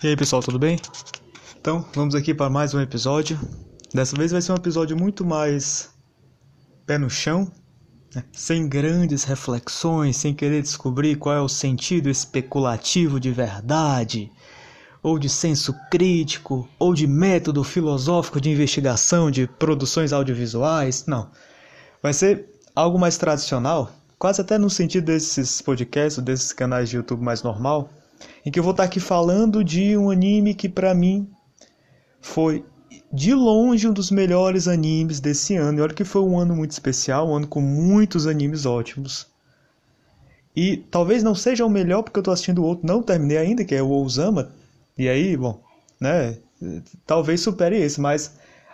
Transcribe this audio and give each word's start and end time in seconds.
E 0.00 0.06
aí 0.06 0.16
pessoal, 0.16 0.40
tudo 0.40 0.60
bem? 0.60 0.78
Então, 1.60 1.84
vamos 1.92 2.14
aqui 2.14 2.32
para 2.32 2.48
mais 2.48 2.72
um 2.72 2.80
episódio. 2.80 3.36
Dessa 3.92 4.14
vez 4.16 4.30
vai 4.30 4.40
ser 4.40 4.52
um 4.52 4.54
episódio 4.54 4.96
muito 4.96 5.24
mais 5.24 5.90
pé 6.86 6.96
no 6.98 7.10
chão, 7.10 7.50
né? 8.14 8.22
sem 8.32 8.68
grandes 8.68 9.24
reflexões, 9.24 10.16
sem 10.16 10.32
querer 10.32 10.62
descobrir 10.62 11.16
qual 11.16 11.34
é 11.34 11.40
o 11.40 11.48
sentido 11.48 12.08
especulativo 12.08 13.18
de 13.18 13.32
verdade, 13.32 14.30
ou 15.02 15.18
de 15.18 15.28
senso 15.28 15.74
crítico, 15.90 16.68
ou 16.78 16.94
de 16.94 17.08
método 17.08 17.64
filosófico 17.64 18.40
de 18.40 18.50
investigação 18.50 19.32
de 19.32 19.48
produções 19.48 20.12
audiovisuais. 20.12 21.06
Não. 21.08 21.28
Vai 22.00 22.12
ser 22.12 22.46
algo 22.72 23.00
mais 23.00 23.18
tradicional, 23.18 23.90
quase 24.16 24.40
até 24.40 24.58
no 24.58 24.70
sentido 24.70 25.06
desses 25.06 25.60
podcasts, 25.60 26.22
desses 26.22 26.52
canais 26.52 26.88
de 26.88 26.94
YouTube 26.94 27.20
mais 27.20 27.42
normal 27.42 27.90
em 28.48 28.50
que 28.50 28.58
eu 28.58 28.62
vou 28.62 28.70
estar 28.70 28.84
aqui 28.84 28.98
falando 28.98 29.62
de 29.62 29.94
um 29.94 30.08
anime 30.08 30.54
que 30.54 30.70
para 30.70 30.94
mim 30.94 31.28
foi 32.18 32.64
de 33.12 33.34
longe 33.34 33.86
um 33.86 33.92
dos 33.92 34.10
melhores 34.10 34.66
animes 34.66 35.20
desse 35.20 35.54
ano. 35.54 35.78
E 35.78 35.82
olha 35.82 35.92
que 35.92 36.02
foi 36.02 36.22
um 36.22 36.38
ano 36.38 36.56
muito 36.56 36.70
especial, 36.70 37.28
um 37.28 37.36
ano 37.36 37.46
com 37.46 37.60
muitos 37.60 38.26
animes 38.26 38.64
ótimos. 38.64 39.26
E 40.56 40.78
talvez 40.78 41.22
não 41.22 41.34
seja 41.34 41.66
o 41.66 41.68
melhor 41.68 42.02
porque 42.02 42.18
eu 42.18 42.22
estou 42.22 42.32
assistindo 42.32 42.62
o 42.62 42.64
outro, 42.64 42.86
não 42.86 43.02
terminei 43.02 43.36
ainda, 43.36 43.66
que 43.66 43.74
é 43.74 43.82
o 43.82 43.88
Ousama. 43.88 44.50
E 44.96 45.10
aí, 45.10 45.36
bom, 45.36 45.60
né, 46.00 46.38
talvez 47.06 47.42
supere 47.42 47.76
esse, 47.76 48.00
mas 48.00 48.32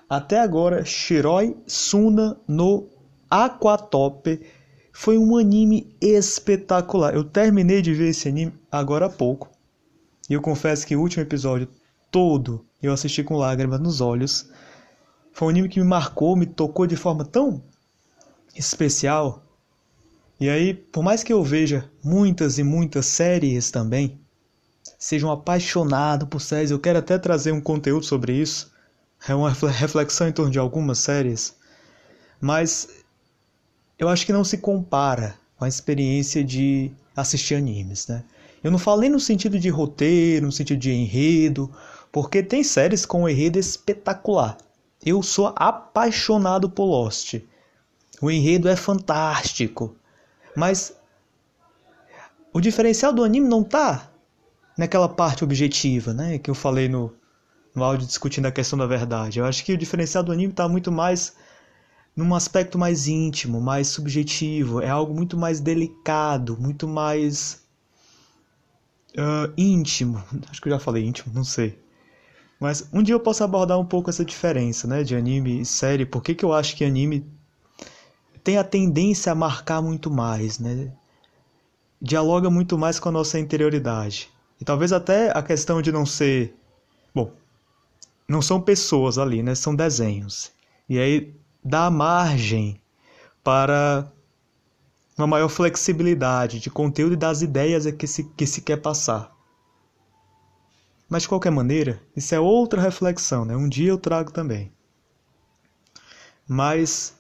até 0.08 0.38
agora 0.38 0.84
Shiroi 0.84 1.56
Suna 1.66 2.36
no 2.46 2.86
Aquatope 3.28 4.40
foi 4.92 5.18
um 5.18 5.36
anime 5.36 5.96
espetacular. 6.00 7.12
Eu 7.12 7.24
terminei 7.24 7.82
de 7.82 7.92
ver 7.92 8.10
esse 8.10 8.28
anime 8.28 8.52
agora 8.70 9.06
há 9.06 9.10
pouco. 9.10 9.52
E 10.28 10.32
eu 10.34 10.40
confesso 10.40 10.86
que 10.86 10.96
o 10.96 11.00
último 11.00 11.22
episódio 11.22 11.68
todo 12.10 12.64
eu 12.82 12.92
assisti 12.92 13.22
com 13.22 13.36
lágrimas 13.36 13.80
nos 13.80 14.00
olhos. 14.00 14.48
Foi 15.32 15.48
um 15.48 15.50
anime 15.50 15.68
que 15.68 15.80
me 15.80 15.86
marcou, 15.86 16.36
me 16.36 16.46
tocou 16.46 16.86
de 16.86 16.96
forma 16.96 17.24
tão 17.24 17.62
especial. 18.54 19.42
E 20.38 20.48
aí, 20.48 20.74
por 20.74 21.02
mais 21.02 21.22
que 21.22 21.32
eu 21.32 21.42
veja 21.42 21.90
muitas 22.02 22.58
e 22.58 22.62
muitas 22.62 23.06
séries 23.06 23.70
também, 23.70 24.18
seja 24.98 25.26
um 25.26 25.30
apaixonado 25.30 26.26
por 26.26 26.40
séries, 26.40 26.70
eu 26.70 26.78
quero 26.78 26.98
até 26.98 27.18
trazer 27.18 27.52
um 27.52 27.60
conteúdo 27.60 28.04
sobre 28.04 28.32
isso. 28.32 28.72
É 29.26 29.34
uma 29.34 29.50
reflexão 29.50 30.28
em 30.28 30.32
torno 30.32 30.50
de 30.50 30.58
algumas 30.58 30.98
séries. 30.98 31.56
Mas 32.40 32.88
eu 33.98 34.08
acho 34.08 34.26
que 34.26 34.32
não 34.32 34.44
se 34.44 34.58
compara 34.58 35.34
com 35.56 35.64
a 35.64 35.68
experiência 35.68 36.44
de 36.44 36.90
assistir 37.16 37.54
animes, 37.54 38.06
né? 38.06 38.24
Eu 38.64 38.70
não 38.70 38.78
falo 38.78 39.02
nem 39.02 39.10
no 39.10 39.20
sentido 39.20 39.58
de 39.58 39.68
roteiro, 39.68 40.46
no 40.46 40.52
sentido 40.52 40.78
de 40.78 40.90
enredo, 40.90 41.70
porque 42.10 42.42
tem 42.42 42.64
séries 42.64 43.04
com 43.04 43.24
um 43.24 43.28
enredo 43.28 43.58
espetacular. 43.58 44.56
Eu 45.04 45.22
sou 45.22 45.52
apaixonado 45.54 46.70
por 46.70 46.86
Lost. 46.86 47.34
O 48.22 48.30
enredo 48.30 48.66
é 48.66 48.74
fantástico, 48.74 49.94
mas 50.56 50.96
o 52.54 52.60
diferencial 52.60 53.12
do 53.12 53.22
anime 53.22 53.46
não 53.46 53.62
tá 53.62 54.10
naquela 54.78 55.10
parte 55.10 55.44
objetiva, 55.44 56.14
né, 56.14 56.38
que 56.38 56.50
eu 56.50 56.54
falei 56.54 56.88
no, 56.88 57.12
no 57.74 57.84
áudio 57.84 58.06
discutindo 58.06 58.46
a 58.46 58.52
questão 58.52 58.78
da 58.78 58.86
verdade. 58.86 59.40
Eu 59.40 59.44
acho 59.44 59.62
que 59.62 59.74
o 59.74 59.78
diferencial 59.78 60.24
do 60.24 60.32
anime 60.32 60.52
está 60.52 60.66
muito 60.66 60.90
mais 60.90 61.34
num 62.16 62.34
aspecto 62.34 62.78
mais 62.78 63.08
íntimo, 63.08 63.60
mais 63.60 63.88
subjetivo, 63.88 64.80
é 64.80 64.88
algo 64.88 65.12
muito 65.12 65.36
mais 65.36 65.60
delicado, 65.60 66.56
muito 66.58 66.88
mais 66.88 67.63
uh, 69.18 69.52
íntimo. 69.56 70.22
Acho 70.50 70.60
que 70.60 70.68
eu 70.68 70.72
já 70.72 70.78
falei 70.78 71.04
íntimo, 71.04 71.32
não 71.34 71.44
sei. 71.44 71.78
Mas 72.60 72.88
um 72.92 73.02
dia 73.02 73.14
eu 73.14 73.20
posso 73.20 73.42
abordar 73.42 73.78
um 73.78 73.84
pouco 73.84 74.10
essa 74.10 74.24
diferença, 74.24 74.86
né, 74.86 75.02
de 75.02 75.14
anime 75.14 75.60
e 75.60 75.66
série. 75.66 76.06
Por 76.06 76.22
que, 76.22 76.34
que 76.34 76.44
eu 76.44 76.52
acho 76.52 76.76
que 76.76 76.84
anime 76.84 77.26
tem 78.42 78.58
a 78.58 78.64
tendência 78.64 79.32
a 79.32 79.34
marcar 79.34 79.80
muito 79.80 80.10
mais, 80.10 80.58
né? 80.58 80.92
Dialoga 82.00 82.50
muito 82.50 82.76
mais 82.76 83.00
com 83.00 83.08
a 83.08 83.12
nossa 83.12 83.38
interioridade. 83.38 84.30
E 84.60 84.64
talvez 84.64 84.92
até 84.92 85.36
a 85.36 85.42
questão 85.42 85.80
de 85.80 85.90
não 85.90 86.04
ser, 86.04 86.54
bom, 87.14 87.32
não 88.28 88.42
são 88.42 88.60
pessoas 88.60 89.16
ali, 89.16 89.42
né? 89.42 89.54
São 89.54 89.74
desenhos. 89.74 90.52
E 90.88 90.98
aí 90.98 91.34
dá 91.64 91.90
margem 91.90 92.78
para 93.42 94.12
uma 95.16 95.26
maior 95.26 95.48
flexibilidade 95.48 96.58
de 96.58 96.70
conteúdo 96.70 97.14
e 97.14 97.16
das 97.16 97.42
ideias 97.42 97.90
que 97.92 98.06
se, 98.06 98.24
que 98.24 98.46
se 98.46 98.60
quer 98.62 98.78
passar. 98.78 99.32
Mas 101.08 101.22
de 101.22 101.28
qualquer 101.28 101.50
maneira, 101.50 102.02
isso 102.16 102.34
é 102.34 102.40
outra 102.40 102.80
reflexão, 102.80 103.44
né? 103.44 103.56
Um 103.56 103.68
dia 103.68 103.90
eu 103.90 103.98
trago 103.98 104.32
também. 104.32 104.72
Mas 106.46 107.14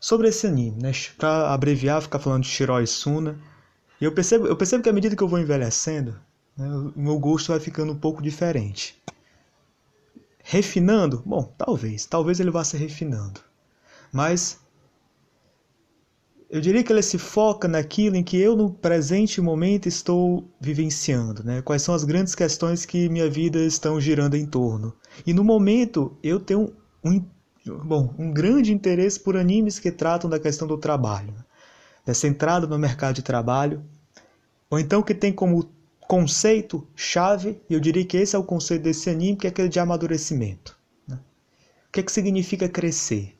sobre 0.00 0.28
esse 0.28 0.46
anime, 0.46 0.82
né? 0.82 0.92
Para 1.16 1.52
abreviar, 1.52 2.02
ficar 2.02 2.18
falando 2.18 2.42
de 2.42 2.48
Shiroi 2.48 2.86
Suna, 2.86 3.38
eu 4.00 4.12
percebo, 4.12 4.46
eu 4.46 4.56
percebo 4.56 4.82
que 4.82 4.88
à 4.88 4.92
medida 4.92 5.16
que 5.16 5.22
eu 5.22 5.28
vou 5.28 5.38
envelhecendo, 5.38 6.18
né, 6.56 6.68
o 6.68 7.00
meu 7.00 7.18
gosto 7.18 7.48
vai 7.48 7.60
ficando 7.60 7.92
um 7.92 7.98
pouco 7.98 8.22
diferente. 8.22 9.00
Refinando? 10.42 11.22
Bom, 11.26 11.52
talvez. 11.58 12.06
Talvez 12.06 12.40
ele 12.40 12.50
vá 12.50 12.64
se 12.64 12.76
refinando. 12.76 13.40
Mas 14.12 14.58
eu 16.50 16.60
diria 16.60 16.82
que 16.82 16.90
ele 16.90 17.02
se 17.02 17.18
foca 17.18 17.68
naquilo 17.68 18.16
em 18.16 18.24
que 18.24 18.38
eu 18.38 18.56
no 18.56 18.72
presente 18.72 19.40
momento 19.40 19.86
estou 19.86 20.48
vivenciando, 20.58 21.44
né? 21.44 21.60
Quais 21.60 21.82
são 21.82 21.94
as 21.94 22.04
grandes 22.04 22.34
questões 22.34 22.86
que 22.86 23.08
minha 23.08 23.28
vida 23.28 23.58
estão 23.58 24.00
girando 24.00 24.34
em 24.34 24.46
torno. 24.46 24.94
E 25.26 25.34
no 25.34 25.44
momento 25.44 26.16
eu 26.22 26.40
tenho 26.40 26.72
um, 27.04 27.22
bom, 27.84 28.14
um 28.18 28.32
grande 28.32 28.72
interesse 28.72 29.20
por 29.20 29.36
animes 29.36 29.78
que 29.78 29.90
tratam 29.90 30.30
da 30.30 30.40
questão 30.40 30.66
do 30.66 30.78
trabalho, 30.78 31.32
né? 31.32 31.44
dessa 32.06 32.26
entrada 32.26 32.66
no 32.66 32.78
mercado 32.78 33.16
de 33.16 33.22
trabalho, 33.22 33.84
ou 34.70 34.78
então 34.78 35.02
que 35.02 35.14
tem 35.14 35.30
como 35.30 35.70
conceito 36.00 36.88
chave, 36.96 37.60
e 37.68 37.74
eu 37.74 37.80
diria 37.80 38.06
que 38.06 38.16
esse 38.16 38.34
é 38.34 38.38
o 38.38 38.44
conceito 38.44 38.84
desse 38.84 39.10
anime, 39.10 39.36
que 39.36 39.46
é 39.46 39.50
aquele 39.50 39.68
de 39.68 39.78
amadurecimento. 39.78 40.74
Né? 41.06 41.18
O 41.88 41.92
que, 41.92 42.00
é 42.00 42.02
que 42.02 42.10
significa 42.10 42.66
crescer? 42.66 43.37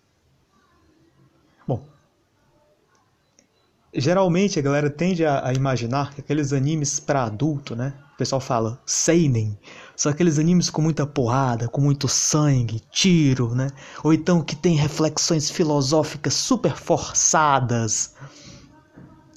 Geralmente 4.01 4.59
a 4.59 4.63
galera 4.63 4.89
tende 4.91 5.25
a, 5.25 5.47
a 5.47 5.53
imaginar 5.53 6.15
que 6.15 6.21
aqueles 6.21 6.53
animes 6.53 7.01
para 7.01 7.25
adulto, 7.25 7.77
né? 7.77 7.95
O 8.15 8.19
pessoal 8.19 8.41
fala 8.41 8.81
seinen, 8.85 9.57
são 9.95 10.11
aqueles 10.11 10.39
animes 10.39 10.71
com 10.71 10.83
muita 10.83 11.07
porrada, 11.07 11.69
com 11.69 11.81
muito 11.81 12.09
sangue, 12.09 12.81
tiro, 12.91 13.55
né? 13.55 13.69
Ou 14.03 14.13
então 14.13 14.43
que 14.43 14.57
tem 14.57 14.75
reflexões 14.75 15.51
filosóficas 15.51 16.35
super 16.35 16.75
forçadas. 16.75 18.15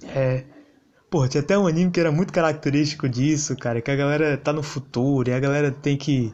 É, 0.04 0.46
Pô, 1.12 1.28
tinha 1.28 1.42
até 1.42 1.58
um 1.58 1.68
anime 1.68 1.92
que 1.92 2.00
era 2.00 2.10
muito 2.10 2.32
característico 2.32 3.10
disso, 3.10 3.54
cara, 3.58 3.82
que 3.82 3.92
a 3.92 3.96
galera 3.98 4.38
tá 4.38 4.54
no 4.54 4.64
futuro 4.64 5.30
e 5.30 5.34
a 5.34 5.40
galera 5.42 5.70
tem 5.70 5.98
que 5.98 6.34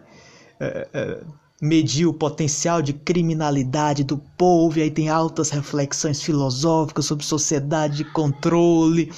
é, 0.59 0.88
é, 0.94 1.23
medir 1.62 2.06
o 2.06 2.13
potencial 2.13 2.81
de 2.81 2.94
criminalidade 2.94 4.03
do 4.03 4.18
povo, 4.38 4.78
e 4.78 4.84
aí 4.84 4.91
tem 4.91 5.09
altas 5.09 5.50
reflexões 5.50 6.22
filosóficas 6.22 7.06
sobre 7.06 7.25
sociedade 7.25 7.97
de 7.97 8.06
controle. 8.06 9.12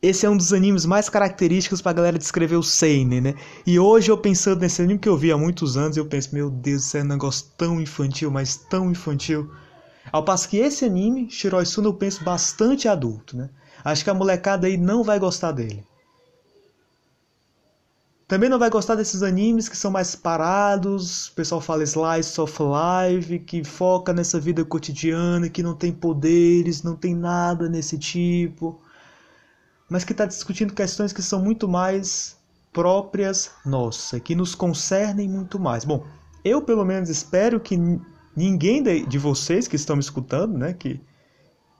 Esse 0.00 0.26
é 0.26 0.30
um 0.30 0.36
dos 0.36 0.52
animes 0.52 0.86
mais 0.86 1.08
característicos 1.08 1.82
pra 1.82 1.92
galera 1.92 2.18
descrever 2.18 2.56
o 2.56 2.62
Seinen, 2.62 3.20
né? 3.20 3.34
E 3.66 3.78
hoje 3.78 4.10
eu 4.10 4.18
pensando 4.18 4.60
nesse 4.60 4.80
anime 4.80 4.98
que 4.98 5.08
eu 5.08 5.16
vi 5.16 5.32
há 5.32 5.36
muitos 5.36 5.76
anos, 5.76 5.96
eu 5.96 6.06
penso, 6.06 6.34
meu 6.34 6.50
Deus, 6.50 6.84
isso 6.84 6.96
é 6.96 7.02
um 7.02 7.06
negócio 7.06 7.46
tão 7.56 7.80
infantil, 7.80 8.30
mas 8.30 8.56
tão 8.56 8.90
infantil. 8.90 9.50
Ao 10.12 10.24
passo 10.24 10.48
que 10.48 10.56
esse 10.56 10.84
anime, 10.84 11.30
Shiroi 11.30 11.66
Suna, 11.66 11.88
eu 11.88 11.94
penso 11.94 12.22
bastante 12.22 12.88
adulto, 12.88 13.36
né? 13.36 13.50
Acho 13.84 14.04
que 14.04 14.10
a 14.10 14.14
molecada 14.14 14.66
aí 14.66 14.76
não 14.76 15.02
vai 15.02 15.18
gostar 15.18 15.52
dele. 15.52 15.84
Também 18.28 18.50
não 18.50 18.58
vai 18.58 18.68
gostar 18.68 18.94
desses 18.94 19.22
animes 19.22 19.70
que 19.70 19.76
são 19.76 19.90
mais 19.90 20.14
parados, 20.14 21.28
o 21.28 21.32
pessoal 21.32 21.62
fala 21.62 21.82
slice 21.82 22.38
of 22.38 22.58
life, 22.62 23.38
que 23.38 23.64
foca 23.64 24.12
nessa 24.12 24.38
vida 24.38 24.62
cotidiana, 24.66 25.48
que 25.48 25.62
não 25.62 25.74
tem 25.74 25.90
poderes, 25.90 26.82
não 26.82 26.94
tem 26.94 27.14
nada 27.14 27.70
nesse 27.70 27.96
tipo, 27.96 28.78
mas 29.88 30.04
que 30.04 30.12
está 30.12 30.26
discutindo 30.26 30.74
questões 30.74 31.10
que 31.10 31.22
são 31.22 31.42
muito 31.42 31.66
mais 31.66 32.36
próprias 32.70 33.50
nossa, 33.64 34.20
que 34.20 34.34
nos 34.34 34.54
concernem 34.54 35.26
muito 35.26 35.58
mais. 35.58 35.86
Bom, 35.86 36.04
eu 36.44 36.60
pelo 36.60 36.84
menos 36.84 37.08
espero 37.08 37.58
que 37.58 37.78
ninguém 38.36 38.82
de 38.82 39.16
vocês 39.18 39.66
que 39.66 39.76
estão 39.76 39.96
me 39.96 40.02
escutando, 40.02 40.58
né, 40.58 40.74
que 40.74 41.00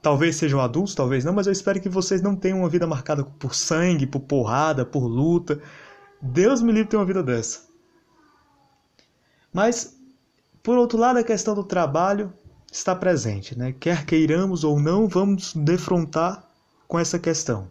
Talvez 0.01 0.37
sejam 0.37 0.61
adultos, 0.61 0.95
talvez 0.95 1.25
não, 1.25 1.33
mas 1.33 1.49
eu 1.49 1.53
espero 1.53 1.81
que 1.81 1.89
vocês 1.89 2.23
não 2.23 2.37
tenham 2.37 2.61
uma 2.61 2.69
vida 2.69 2.87
marcada 2.87 3.25
por 3.25 3.53
sangue, 3.53 4.07
por 4.07 4.21
porrada, 4.21 4.85
por 4.85 5.05
luta. 5.07 5.61
Deus 6.21 6.61
me 6.61 6.73
livre 6.73 6.85
de 6.85 6.91
ter 6.91 6.97
uma 6.97 7.07
vida 7.07 7.23
dessa. 7.23 7.61
Mas, 9.53 9.97
por 10.63 10.77
outro 10.77 10.99
lado, 10.99 11.19
a 11.19 11.25
questão 11.25 11.55
do 11.55 11.65
trabalho 11.65 12.33
está 12.71 12.95
presente, 12.95 13.57
né? 13.57 13.75
Quer 13.79 14.05
queiramos 14.05 14.65
ou 14.65 14.79
não, 14.79 15.09
vamos 15.09 15.55
defrontar 15.55 16.45
com 16.87 16.99
essa 16.99 17.19
questão. 17.19 17.69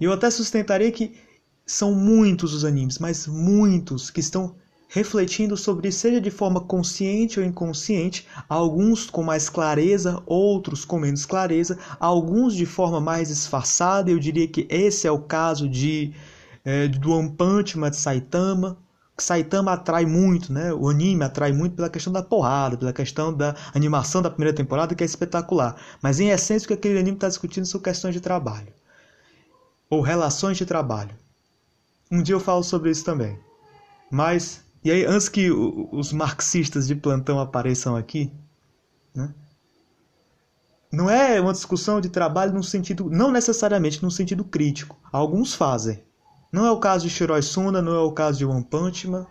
E 0.00 0.04
eu 0.04 0.12
até 0.12 0.30
sustentaria 0.30 0.90
que 0.92 1.16
são 1.64 1.94
muitos 1.94 2.52
os 2.52 2.64
animes, 2.64 2.98
mas 2.98 3.26
muitos 3.26 4.10
que 4.10 4.20
estão 4.20 4.54
refletindo 4.88 5.56
sobre 5.56 5.90
seja 5.90 6.20
de 6.20 6.30
forma 6.30 6.60
consciente 6.60 7.40
ou 7.40 7.46
inconsciente, 7.46 8.26
alguns 8.48 9.10
com 9.10 9.22
mais 9.22 9.48
clareza, 9.48 10.22
outros 10.26 10.84
com 10.84 10.98
menos 10.98 11.26
clareza, 11.26 11.78
alguns 11.98 12.54
de 12.54 12.64
forma 12.64 13.00
mais 13.00 13.28
disfarçada. 13.28 14.10
Eu 14.10 14.18
diria 14.18 14.46
que 14.46 14.66
esse 14.70 15.06
é 15.06 15.10
o 15.10 15.18
caso 15.18 15.68
de 15.68 16.14
é, 16.66 16.86
do 16.86 17.12
One 17.12 17.30
Punch 17.30 17.78
Man 17.78 17.90
de 17.90 17.96
Saitama. 17.96 18.76
Saitama 19.16 19.72
atrai 19.72 20.04
muito, 20.04 20.52
né? 20.52 20.74
O 20.74 20.90
anime 20.90 21.24
atrai 21.24 21.52
muito 21.52 21.74
pela 21.74 21.88
questão 21.88 22.12
da 22.12 22.22
porrada, 22.22 22.76
pela 22.76 22.92
questão 22.92 23.32
da 23.32 23.56
animação 23.72 24.20
da 24.20 24.28
primeira 24.28 24.54
temporada, 24.54 24.94
que 24.94 25.02
é 25.02 25.06
espetacular. 25.06 25.76
Mas 26.02 26.20
em 26.20 26.28
essência, 26.28 26.66
o 26.66 26.68
que 26.68 26.74
aquele 26.74 26.98
anime 26.98 27.16
está 27.16 27.28
discutindo 27.28 27.64
são 27.64 27.80
questões 27.80 28.12
de 28.12 28.20
trabalho 28.20 28.74
ou 29.88 30.02
relações 30.02 30.58
de 30.58 30.66
trabalho. 30.66 31.16
Um 32.10 32.22
dia 32.22 32.34
eu 32.34 32.40
falo 32.40 32.62
sobre 32.62 32.90
isso 32.90 33.04
também. 33.04 33.38
Mas 34.10 34.60
e 34.86 34.90
aí, 34.92 35.04
antes 35.04 35.28
que 35.28 35.50
os 35.50 36.12
marxistas 36.12 36.86
de 36.86 36.94
plantão 36.94 37.40
apareçam 37.40 37.96
aqui, 37.96 38.30
né? 39.12 39.34
não 40.92 41.10
é 41.10 41.40
uma 41.40 41.52
discussão 41.52 42.00
de 42.00 42.08
trabalho 42.08 42.52
no 42.52 42.62
sentido, 42.62 43.10
não 43.10 43.32
necessariamente 43.32 44.00
no 44.00 44.12
sentido 44.12 44.44
crítico. 44.44 44.96
Alguns 45.10 45.54
fazem. 45.54 46.04
Não 46.52 46.64
é 46.64 46.70
o 46.70 46.78
caso 46.78 47.06
de 47.06 47.10
Shiroi 47.10 47.42
Suna, 47.42 47.82
não 47.82 47.94
é 47.94 48.00
o 48.00 48.12
caso 48.12 48.38
de 48.38 48.46
One 48.46 48.64
Punch 48.64 49.08
Man. 49.08 49.26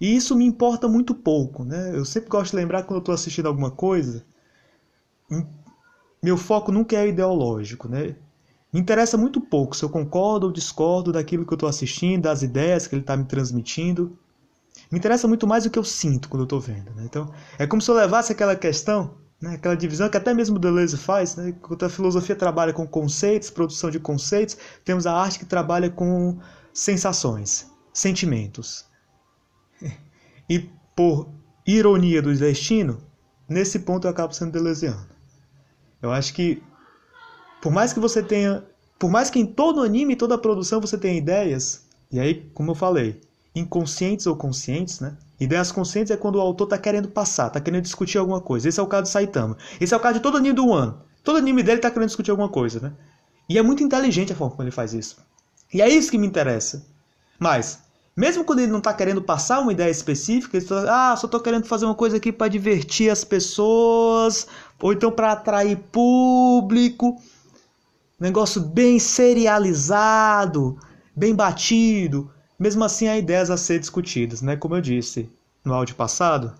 E 0.00 0.14
isso 0.14 0.36
me 0.36 0.44
importa 0.44 0.86
muito 0.86 1.14
pouco, 1.14 1.64
né? 1.64 1.96
Eu 1.96 2.04
sempre 2.04 2.28
gosto 2.28 2.50
de 2.50 2.56
lembrar 2.56 2.82
quando 2.82 2.96
eu 2.96 3.00
estou 3.00 3.14
assistindo 3.14 3.46
alguma 3.46 3.70
coisa, 3.70 4.24
meu 6.22 6.36
foco 6.36 6.72
nunca 6.72 6.96
é 6.96 7.08
ideológico, 7.08 7.88
né? 7.88 8.16
Me 8.72 8.80
interessa 8.80 9.16
muito 9.16 9.40
pouco 9.40 9.76
se 9.76 9.84
eu 9.84 9.88
concordo 9.88 10.46
ou 10.46 10.52
discordo 10.52 11.12
daquilo 11.12 11.46
que 11.46 11.52
eu 11.52 11.56
estou 11.56 11.68
assistindo, 11.68 12.22
das 12.22 12.42
ideias 12.42 12.86
que 12.86 12.94
ele 12.94 13.02
está 13.02 13.16
me 13.16 13.24
transmitindo. 13.24 14.18
Me 14.90 14.98
interessa 14.98 15.26
muito 15.26 15.46
mais 15.46 15.64
o 15.64 15.70
que 15.70 15.78
eu 15.78 15.84
sinto 15.84 16.28
quando 16.28 16.42
eu 16.42 16.44
estou 16.44 16.60
vendo. 16.60 16.92
Né? 16.94 17.04
Então, 17.04 17.32
é 17.58 17.66
como 17.66 17.80
se 17.80 17.90
eu 17.90 17.94
levasse 17.94 18.30
aquela 18.30 18.54
questão, 18.54 19.14
né? 19.40 19.54
aquela 19.54 19.76
divisão 19.76 20.08
que 20.08 20.16
até 20.16 20.34
mesmo 20.34 20.58
Deleuze 20.58 20.96
faz, 20.96 21.36
né? 21.36 21.50
enquanto 21.50 21.84
a 21.84 21.88
filosofia 21.88 22.36
trabalha 22.36 22.72
com 22.72 22.86
conceitos, 22.86 23.50
produção 23.50 23.90
de 23.90 24.00
conceitos, 24.00 24.56
temos 24.84 25.06
a 25.06 25.12
arte 25.12 25.38
que 25.38 25.44
trabalha 25.44 25.90
com 25.90 26.38
sensações, 26.72 27.70
sentimentos. 27.92 28.86
E 30.50 30.66
por 30.96 31.28
ironia 31.66 32.22
do 32.22 32.34
destino, 32.34 33.02
nesse 33.46 33.80
ponto 33.80 34.06
eu 34.06 34.10
acabo 34.10 34.32
sendo 34.32 34.52
deleuziano. 34.52 35.06
Eu 36.00 36.10
acho 36.10 36.32
que 36.32 36.62
por 37.60 37.72
mais 37.72 37.92
que 37.92 38.00
você 38.00 38.22
tenha. 38.22 38.64
Por 38.98 39.10
mais 39.10 39.30
que 39.30 39.38
em 39.38 39.46
todo 39.46 39.82
anime, 39.82 40.16
toda 40.16 40.38
produção 40.38 40.80
você 40.80 40.98
tenha 40.98 41.16
ideias, 41.16 41.86
e 42.10 42.18
aí, 42.18 42.50
como 42.52 42.72
eu 42.72 42.74
falei, 42.74 43.20
inconscientes 43.58 44.26
ou 44.26 44.36
conscientes, 44.36 45.00
né? 45.00 45.16
Ideias 45.38 45.70
conscientes 45.70 46.10
é 46.10 46.16
quando 46.16 46.36
o 46.36 46.40
autor 46.40 46.64
está 46.64 46.78
querendo 46.78 47.08
passar, 47.08 47.48
está 47.48 47.60
querendo 47.60 47.82
discutir 47.82 48.18
alguma 48.18 48.40
coisa. 48.40 48.68
Esse 48.68 48.80
é 48.80 48.82
o 48.82 48.86
caso 48.86 49.04
de 49.04 49.08
Saitama. 49.10 49.56
Esse 49.80 49.94
é 49.94 49.96
o 49.96 50.00
caso 50.00 50.14
de 50.14 50.20
todo 50.20 50.36
anime 50.36 50.54
do 50.54 50.66
One. 50.66 50.94
Todo 51.22 51.38
anime 51.38 51.62
dele 51.62 51.78
está 51.78 51.90
querendo 51.90 52.08
discutir 52.08 52.30
alguma 52.30 52.48
coisa, 52.48 52.80
né? 52.80 52.92
E 53.48 53.56
é 53.56 53.62
muito 53.62 53.82
inteligente 53.82 54.32
a 54.32 54.36
forma 54.36 54.54
como 54.54 54.64
ele 54.64 54.70
faz 54.70 54.92
isso. 54.92 55.16
E 55.72 55.80
é 55.80 55.88
isso 55.88 56.10
que 56.10 56.18
me 56.18 56.26
interessa. 56.26 56.84
Mas, 57.38 57.80
mesmo 58.16 58.44
quando 58.44 58.60
ele 58.60 58.72
não 58.72 58.78
está 58.78 58.92
querendo 58.92 59.22
passar 59.22 59.60
uma 59.60 59.72
ideia 59.72 59.90
específica, 59.90 60.56
ele 60.56 60.64
está, 60.64 61.12
ah, 61.12 61.16
só 61.16 61.26
estou 61.26 61.40
querendo 61.40 61.66
fazer 61.66 61.84
uma 61.84 61.94
coisa 61.94 62.16
aqui 62.16 62.32
para 62.32 62.48
divertir 62.48 63.10
as 63.10 63.22
pessoas, 63.22 64.46
ou 64.80 64.92
então 64.92 65.12
para 65.12 65.32
atrair 65.32 65.76
público 65.92 67.16
negócio 68.18 68.60
bem 68.60 68.98
serializado, 68.98 70.78
bem 71.14 71.34
batido. 71.34 72.30
Mesmo 72.58 72.82
assim, 72.84 73.06
há 73.06 73.16
ideias 73.16 73.50
a 73.50 73.56
ser 73.56 73.78
discutidas, 73.78 74.42
né? 74.42 74.56
Como 74.56 74.74
eu 74.74 74.80
disse 74.80 75.30
no 75.64 75.72
áudio 75.72 75.94
passado, 75.94 76.52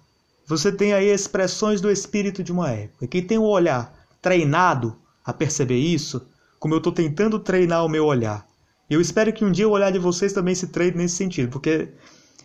você 0.46 0.70
tem 0.70 0.92
aí 0.92 1.08
expressões 1.08 1.80
do 1.80 1.90
espírito 1.90 2.42
de 2.42 2.52
uma 2.52 2.70
época. 2.70 3.06
Quem 3.06 3.22
tem 3.22 3.38
um 3.38 3.44
olhar 3.44 3.92
treinado 4.22 4.96
a 5.24 5.32
perceber 5.32 5.78
isso, 5.78 6.26
como 6.58 6.74
eu 6.74 6.78
estou 6.78 6.92
tentando 6.92 7.38
treinar 7.38 7.84
o 7.84 7.88
meu 7.88 8.06
olhar. 8.06 8.46
Eu 8.88 9.00
espero 9.00 9.32
que 9.32 9.44
um 9.44 9.52
dia 9.52 9.68
o 9.68 9.72
olhar 9.72 9.92
de 9.92 9.98
vocês 9.98 10.32
também 10.32 10.54
se 10.54 10.68
treine 10.68 10.96
nesse 10.96 11.16
sentido, 11.16 11.50
porque 11.50 11.88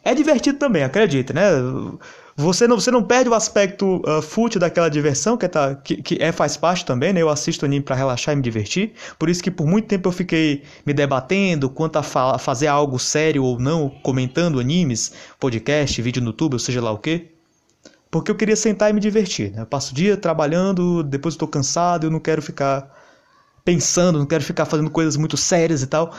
é 0.03 0.13
divertido 0.13 0.57
também, 0.57 0.83
acredita, 0.83 1.31
né? 1.31 1.43
Você 2.35 2.67
não, 2.67 2.79
você 2.79 2.89
não 2.89 3.03
perde 3.03 3.29
o 3.29 3.33
aspecto 3.35 4.01
uh, 4.07 4.21
fútil 4.21 4.59
daquela 4.59 4.89
diversão, 4.89 5.37
que, 5.37 5.45
é, 5.45 5.47
tá, 5.47 5.75
que, 5.75 6.01
que 6.01 6.17
é, 6.19 6.31
faz 6.31 6.57
parte 6.57 6.83
também, 6.83 7.13
né? 7.13 7.21
Eu 7.21 7.29
assisto 7.29 7.63
anime 7.63 7.83
para 7.83 7.95
relaxar 7.95 8.33
e 8.33 8.35
me 8.35 8.41
divertir. 8.41 8.93
Por 9.19 9.29
isso 9.29 9.43
que 9.43 9.51
por 9.51 9.67
muito 9.67 9.87
tempo 9.87 10.09
eu 10.09 10.11
fiquei 10.11 10.63
me 10.83 10.93
debatendo 10.93 11.69
quanto 11.69 11.97
a 11.97 12.03
fa 12.03 12.39
fazer 12.39 12.67
algo 12.67 12.97
sério 12.97 13.43
ou 13.43 13.59
não, 13.59 13.87
comentando 14.01 14.59
animes, 14.59 15.13
podcast, 15.39 16.01
vídeo 16.01 16.21
no 16.21 16.29
YouTube, 16.29 16.53
ou 16.53 16.59
seja 16.59 16.81
lá 16.81 16.91
o 16.91 16.97
quê. 16.97 17.27
Porque 18.09 18.31
eu 18.31 18.35
queria 18.35 18.55
sentar 18.55 18.89
e 18.89 18.93
me 18.93 18.99
divertir, 18.99 19.51
né? 19.51 19.61
Eu 19.61 19.65
passo 19.67 19.91
o 19.91 19.95
dia 19.95 20.17
trabalhando, 20.17 21.03
depois 21.03 21.35
estou 21.35 21.47
cansado, 21.47 22.07
eu 22.07 22.11
não 22.11 22.19
quero 22.19 22.41
ficar 22.41 22.91
pensando, 23.63 24.17
não 24.17 24.25
quero 24.25 24.43
ficar 24.43 24.65
fazendo 24.65 24.89
coisas 24.89 25.15
muito 25.17 25.37
sérias 25.37 25.83
e 25.83 25.87
tal. 25.87 26.13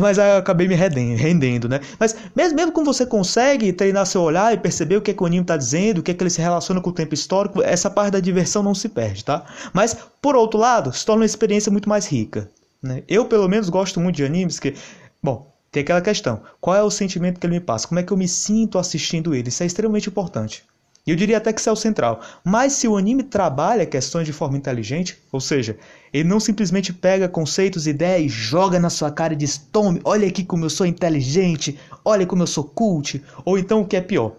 Mas 0.00 0.18
eu 0.18 0.36
acabei 0.36 0.68
me 0.68 0.74
rendendo, 0.74 1.68
né? 1.68 1.80
Mas 1.98 2.14
mesmo, 2.36 2.54
mesmo 2.54 2.72
quando 2.72 2.86
você 2.86 3.06
consegue 3.06 3.72
treinar 3.72 4.04
seu 4.04 4.20
olhar 4.20 4.52
e 4.52 4.58
perceber 4.58 4.96
o 4.96 5.00
que, 5.00 5.10
é 5.10 5.14
que 5.14 5.22
o 5.22 5.26
anime 5.26 5.42
está 5.42 5.56
dizendo, 5.56 5.98
o 5.98 6.02
que, 6.02 6.10
é 6.10 6.14
que 6.14 6.22
ele 6.22 6.28
se 6.28 6.40
relaciona 6.40 6.80
com 6.80 6.90
o 6.90 6.92
tempo 6.92 7.14
histórico, 7.14 7.62
essa 7.62 7.88
parte 7.88 8.12
da 8.12 8.20
diversão 8.20 8.62
não 8.62 8.74
se 8.74 8.90
perde, 8.90 9.24
tá? 9.24 9.44
Mas, 9.72 9.96
por 10.20 10.36
outro 10.36 10.60
lado, 10.60 10.92
se 10.92 11.04
torna 11.04 11.22
uma 11.22 11.26
experiência 11.26 11.72
muito 11.72 11.88
mais 11.88 12.06
rica. 12.06 12.50
Né? 12.82 13.02
Eu, 13.08 13.24
pelo 13.24 13.48
menos, 13.48 13.70
gosto 13.70 13.98
muito 13.98 14.16
de 14.16 14.24
animes 14.24 14.60
que... 14.60 14.74
Bom, 15.22 15.50
tem 15.72 15.82
aquela 15.82 16.00
questão. 16.00 16.42
Qual 16.60 16.76
é 16.76 16.82
o 16.82 16.90
sentimento 16.90 17.40
que 17.40 17.46
ele 17.46 17.54
me 17.54 17.60
passa? 17.60 17.88
Como 17.88 18.00
é 18.00 18.02
que 18.02 18.12
eu 18.12 18.16
me 18.16 18.28
sinto 18.28 18.78
assistindo 18.78 19.34
ele? 19.34 19.48
Isso 19.48 19.62
é 19.62 19.66
extremamente 19.66 20.08
importante. 20.08 20.64
Eu 21.10 21.16
diria 21.16 21.38
até 21.38 21.52
que 21.52 21.60
isso 21.60 21.68
é 21.68 21.72
o 21.72 21.76
central. 21.76 22.20
Mas 22.44 22.74
se 22.74 22.86
o 22.86 22.96
anime 22.96 23.24
trabalha 23.24 23.84
questões 23.84 24.26
de 24.26 24.32
forma 24.32 24.56
inteligente, 24.56 25.18
ou 25.32 25.40
seja, 25.40 25.76
ele 26.12 26.28
não 26.28 26.38
simplesmente 26.38 26.92
pega 26.92 27.28
conceitos, 27.28 27.86
ideias 27.86 28.26
e 28.26 28.28
joga 28.28 28.78
na 28.78 28.90
sua 28.90 29.10
cara 29.10 29.32
e 29.32 29.36
diz: 29.36 29.58
Tome, 29.58 30.00
olha 30.04 30.28
aqui 30.28 30.44
como 30.44 30.64
eu 30.64 30.70
sou 30.70 30.86
inteligente, 30.86 31.78
olha 32.04 32.26
como 32.26 32.42
eu 32.42 32.46
sou 32.46 32.64
cult, 32.64 33.22
ou 33.44 33.58
então 33.58 33.80
o 33.80 33.86
que 33.86 33.96
é 33.96 34.00
pior, 34.00 34.36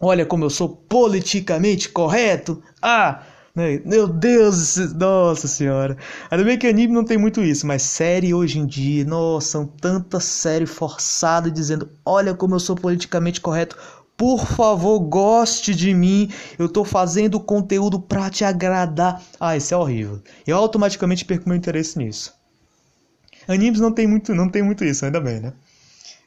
olha 0.00 0.24
como 0.24 0.44
eu 0.44 0.50
sou 0.50 0.68
politicamente 0.68 1.88
correto. 1.88 2.62
Ah, 2.80 3.22
meu 3.86 4.06
Deus, 4.06 4.76
nossa 4.92 5.48
senhora. 5.48 5.96
Ainda 6.30 6.44
bem 6.44 6.58
que 6.58 6.66
anime 6.66 6.92
não 6.92 7.06
tem 7.06 7.16
muito 7.16 7.42
isso, 7.42 7.66
mas 7.66 7.80
série 7.80 8.34
hoje 8.34 8.58
em 8.58 8.66
dia, 8.66 9.02
nossa, 9.02 9.48
são 9.48 9.66
tantas 9.66 10.24
séries 10.24 10.68
forçadas 10.68 11.50
dizendo: 11.50 11.88
olha 12.04 12.34
como 12.34 12.54
eu 12.54 12.60
sou 12.60 12.76
politicamente 12.76 13.40
correto. 13.40 13.74
Por 14.16 14.46
favor, 14.46 14.98
goste 15.00 15.74
de 15.74 15.92
mim. 15.92 16.32
Eu 16.58 16.68
tô 16.68 16.84
fazendo 16.84 17.38
conteúdo 17.38 18.00
para 18.00 18.30
te 18.30 18.44
agradar. 18.44 19.22
Ah, 19.38 19.56
isso 19.56 19.74
é 19.74 19.76
horrível. 19.76 20.22
Eu 20.46 20.56
automaticamente 20.56 21.24
perco 21.24 21.48
meu 21.48 21.56
interesse 21.56 21.98
nisso. 21.98 22.34
Animes 23.46 23.78
não 23.78 23.92
tem 23.92 24.06
muito, 24.06 24.34
não 24.34 24.48
tem 24.48 24.62
muito 24.62 24.84
isso, 24.84 25.04
ainda 25.04 25.20
bem, 25.20 25.40
né? 25.40 25.52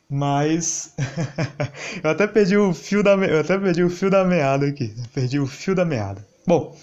Mas 0.09 0.93
eu 2.03 2.09
até 2.09 2.25
perdi 2.27 2.57
o 2.57 2.73
fio 2.73 3.03
da 3.03 3.11
eu 3.13 3.41
até 3.41 3.57
perdi 3.57 3.83
o 3.83 3.89
fio 3.89 4.09
da 4.09 4.23
meada 4.23 4.67
aqui. 4.67 4.95
Perdi 5.13 5.39
o 5.39 5.47
fio 5.47 5.75
da 5.75 5.83
meada. 5.83 6.25
Bom, 6.47 6.75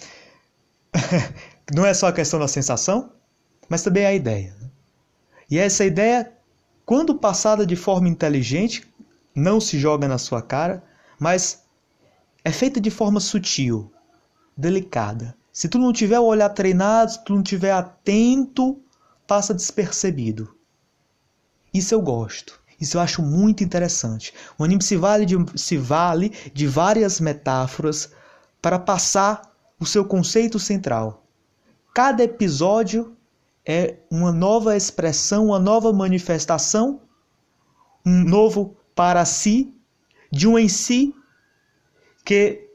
não 1.75 1.87
é 1.87 1.95
só 1.95 2.09
a 2.09 2.13
questão 2.13 2.39
da 2.39 2.49
sensação, 2.49 3.11
mas 3.69 3.83
também 3.83 4.07
a 4.07 4.15
ideia. 4.15 4.55
Né? 4.61 4.69
E 5.51 5.59
essa 5.59 5.85
ideia, 5.85 6.33
quando 6.85 7.15
passada 7.15 7.65
de 7.65 7.77
forma 7.77 8.09
inteligente, 8.09 8.87
não 9.35 9.61
se 9.61 9.79
joga 9.79 10.07
na 10.07 10.19
sua 10.19 10.43
cara, 10.43 10.83
mas 11.19 11.63
é 12.45 12.53
feita 12.53 12.81
de 12.81 12.91
forma 12.91 13.21
sutil, 13.21 13.93
delicada. 14.57 15.37
Se 15.53 15.69
tu 15.69 15.79
não 15.79 15.93
tiver 15.93 16.19
o 16.19 16.25
olhar 16.25 16.51
treinado, 16.51 17.13
se 17.13 17.25
tu 17.25 17.35
não 17.35 17.43
tiver 17.43 17.73
atento, 17.73 18.79
passa 19.27 19.55
despercebido. 19.55 20.55
Isso 21.73 21.95
eu 21.95 22.01
gosto. 22.01 22.61
Isso 22.81 22.99
eu 22.99 23.01
acho 23.01 23.23
muito 23.23 23.65
interessante. 23.65 24.35
O 24.59 24.65
anime 24.65 24.83
se 24.83 24.97
vale 24.97 25.25
de, 25.25 25.37
se 25.57 25.77
vale 25.77 26.31
de 26.53 26.67
várias 26.67 27.21
metáforas 27.21 28.13
para 28.61 28.79
passar 28.79 29.43
o 29.81 29.87
seu 29.87 30.05
conceito 30.05 30.59
central. 30.59 31.25
Cada 31.95 32.23
episódio 32.23 33.17
é 33.65 33.97
uma 34.11 34.31
nova 34.31 34.77
expressão, 34.77 35.47
uma 35.47 35.59
nova 35.59 35.93
manifestação, 35.93 37.01
um 38.05 38.23
novo 38.23 38.77
para 38.95 39.25
si 39.25 39.76
de 40.37 40.47
um 40.47 40.59
em 40.59 40.69
si 40.69 41.15
que 42.25 42.67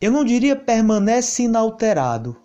eu 0.00 0.10
não 0.10 0.24
diria 0.24 0.56
permanece 0.56 1.44
inalterado, 1.44 2.36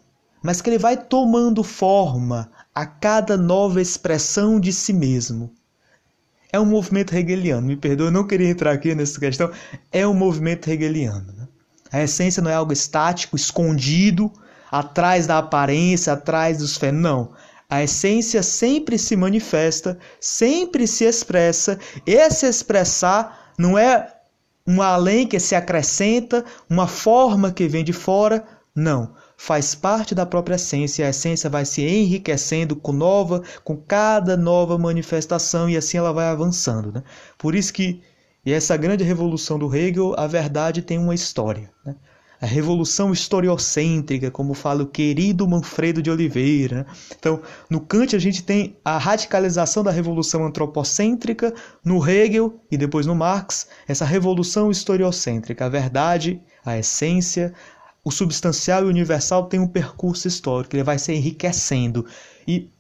mas 0.42 0.62
que 0.62 0.70
ele 0.70 0.78
vai 0.78 0.98
tomando 0.98 1.64
forma 1.64 2.52
a 2.74 2.86
cada 2.86 3.36
nova 3.36 3.82
expressão 3.82 4.60
de 4.60 4.72
si 4.72 4.94
mesmo. 4.94 5.54
É 6.54 6.60
um 6.60 6.66
movimento 6.66 7.16
hegeliano, 7.16 7.68
me 7.68 7.78
perdoe, 7.78 8.08
eu 8.08 8.12
não 8.12 8.28
queria 8.28 8.50
entrar 8.50 8.72
aqui 8.72 8.94
nessa 8.94 9.20
questão, 9.20 9.52
é 9.92 10.06
um 10.06 10.14
movimento 10.14 10.70
hegeliano. 10.70 11.34
Né? 11.34 11.48
A 11.92 12.02
essência 12.04 12.42
não 12.42 12.52
é 12.52 12.56
algo 12.56 12.74
estático, 12.74 13.36
escondido, 13.36 14.32
atrás 14.72 15.28
da 15.28 15.38
aparência, 15.38 16.14
atrás 16.14 16.58
dos 16.58 16.78
fenômenos. 16.78 17.30
Não. 17.30 17.52
A 17.70 17.84
essência 17.84 18.44
sempre 18.44 18.98
se 18.98 19.16
manifesta, 19.16 19.98
sempre 20.20 20.86
se 20.86 21.06
expressa. 21.06 21.80
Esse 22.06 22.46
expressar 22.46 23.41
não 23.58 23.78
é 23.78 24.14
um 24.66 24.82
além 24.82 25.28
que 25.28 25.40
se 25.40 25.56
acrescenta, 25.56 26.46
uma 26.70 26.88
forma 26.88 27.52
que 27.52 27.68
vem 27.68 27.84
de 27.84 27.94
fora. 27.94 28.46
Não, 28.74 29.14
faz 29.36 29.76
parte 29.76 30.16
da 30.16 30.26
própria 30.26 30.56
essência. 30.56 31.06
A 31.06 31.10
essência 31.10 31.50
vai 31.50 31.66
se 31.66 31.82
enriquecendo 31.82 32.76
com 32.76 32.92
nova, 32.92 33.42
com 33.64 33.76
cada 33.76 34.38
nova 34.38 34.78
manifestação 34.78 35.70
e 35.70 35.76
assim 35.76 35.98
ela 35.98 36.14
vai 36.14 36.26
avançando. 36.26 36.92
Né? 36.92 37.04
Por 37.38 37.56
isso 37.56 37.74
que 37.74 38.02
e 38.46 38.52
essa 38.52 38.76
grande 38.76 39.04
revolução 39.04 39.60
do 39.60 39.74
Hegel, 39.74 40.16
a 40.18 40.26
verdade 40.26 40.82
tem 40.82 40.98
uma 40.98 41.14
história. 41.14 41.72
Né? 41.86 41.96
A 42.42 42.46
revolução 42.48 43.14
historiocêntrica, 43.14 44.32
como 44.32 44.56
fala 44.56 44.82
o 44.82 44.88
querido 44.88 45.48
Manfredo 45.48 46.02
de 46.02 46.10
Oliveira. 46.10 46.88
Então, 47.16 47.40
no 47.70 47.80
Kant 47.80 48.16
a 48.16 48.20
gente 48.20 48.44
tem 48.44 48.76
a 48.84 48.98
radicalização 48.98 49.84
da 49.84 49.92
revolução 49.92 50.44
antropocêntrica, 50.44 51.54
no 51.86 52.04
Hegel 52.04 52.60
e 52.72 52.78
depois 52.78 53.06
no 53.06 53.14
Marx, 53.14 53.68
essa 53.88 54.06
revolução 54.06 54.72
historiocêntrica. 54.72 55.66
A 55.66 55.70
verdade, 55.70 56.42
a 56.66 56.80
essência, 56.80 57.54
o 58.04 58.10
substancial 58.10 58.86
e 58.86 58.90
universal 58.90 59.46
tem 59.46 59.60
um 59.60 59.68
percurso 59.68 60.28
histórico, 60.28 60.76
ele 60.76 60.84
vai 60.84 60.98
se 60.98 61.14
enriquecendo. 61.14 62.08
E 62.48 62.72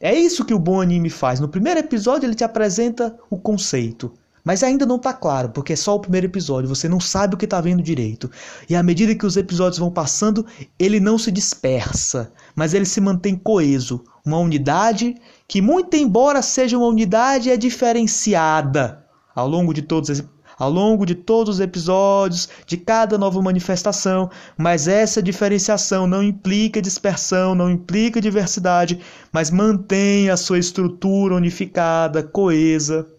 é 0.00 0.12
isso 0.12 0.44
que 0.44 0.52
o 0.52 0.58
bom 0.58 0.80
anime 0.80 1.08
faz. 1.08 1.38
No 1.38 1.48
primeiro 1.48 1.78
episódio 1.78 2.26
ele 2.26 2.34
te 2.34 2.42
apresenta 2.42 3.16
o 3.30 3.38
conceito. 3.38 4.12
Mas 4.44 4.62
ainda 4.62 4.84
não 4.84 4.96
está 4.96 5.14
claro, 5.14 5.48
porque 5.48 5.72
é 5.72 5.76
só 5.76 5.94
o 5.94 6.00
primeiro 6.00 6.26
episódio, 6.26 6.68
você 6.68 6.86
não 6.86 7.00
sabe 7.00 7.34
o 7.34 7.38
que 7.38 7.46
está 7.46 7.62
vendo 7.62 7.82
direito. 7.82 8.30
E 8.68 8.76
à 8.76 8.82
medida 8.82 9.14
que 9.14 9.24
os 9.24 9.38
episódios 9.38 9.78
vão 9.78 9.90
passando, 9.90 10.44
ele 10.78 11.00
não 11.00 11.16
se 11.16 11.32
dispersa, 11.32 12.30
mas 12.54 12.74
ele 12.74 12.84
se 12.84 13.00
mantém 13.00 13.34
coeso. 13.36 14.04
Uma 14.22 14.38
unidade 14.38 15.14
que, 15.48 15.62
muito 15.62 15.96
embora 15.96 16.42
seja 16.42 16.76
uma 16.76 16.86
unidade, 16.88 17.48
é 17.48 17.56
diferenciada 17.56 19.06
ao 19.34 19.48
longo 19.48 19.72
de 19.72 19.80
todos 19.80 20.22
ao 20.56 20.70
longo 20.70 21.04
de 21.04 21.16
todos 21.16 21.56
os 21.56 21.60
episódios, 21.60 22.48
de 22.64 22.76
cada 22.76 23.18
nova 23.18 23.42
manifestação, 23.42 24.30
mas 24.56 24.86
essa 24.86 25.20
diferenciação 25.20 26.06
não 26.06 26.22
implica 26.22 26.80
dispersão, 26.80 27.56
não 27.56 27.68
implica 27.68 28.20
diversidade, 28.20 29.00
mas 29.32 29.50
mantém 29.50 30.30
a 30.30 30.36
sua 30.36 30.60
estrutura 30.60 31.34
unificada, 31.34 32.22
coesa 32.22 33.13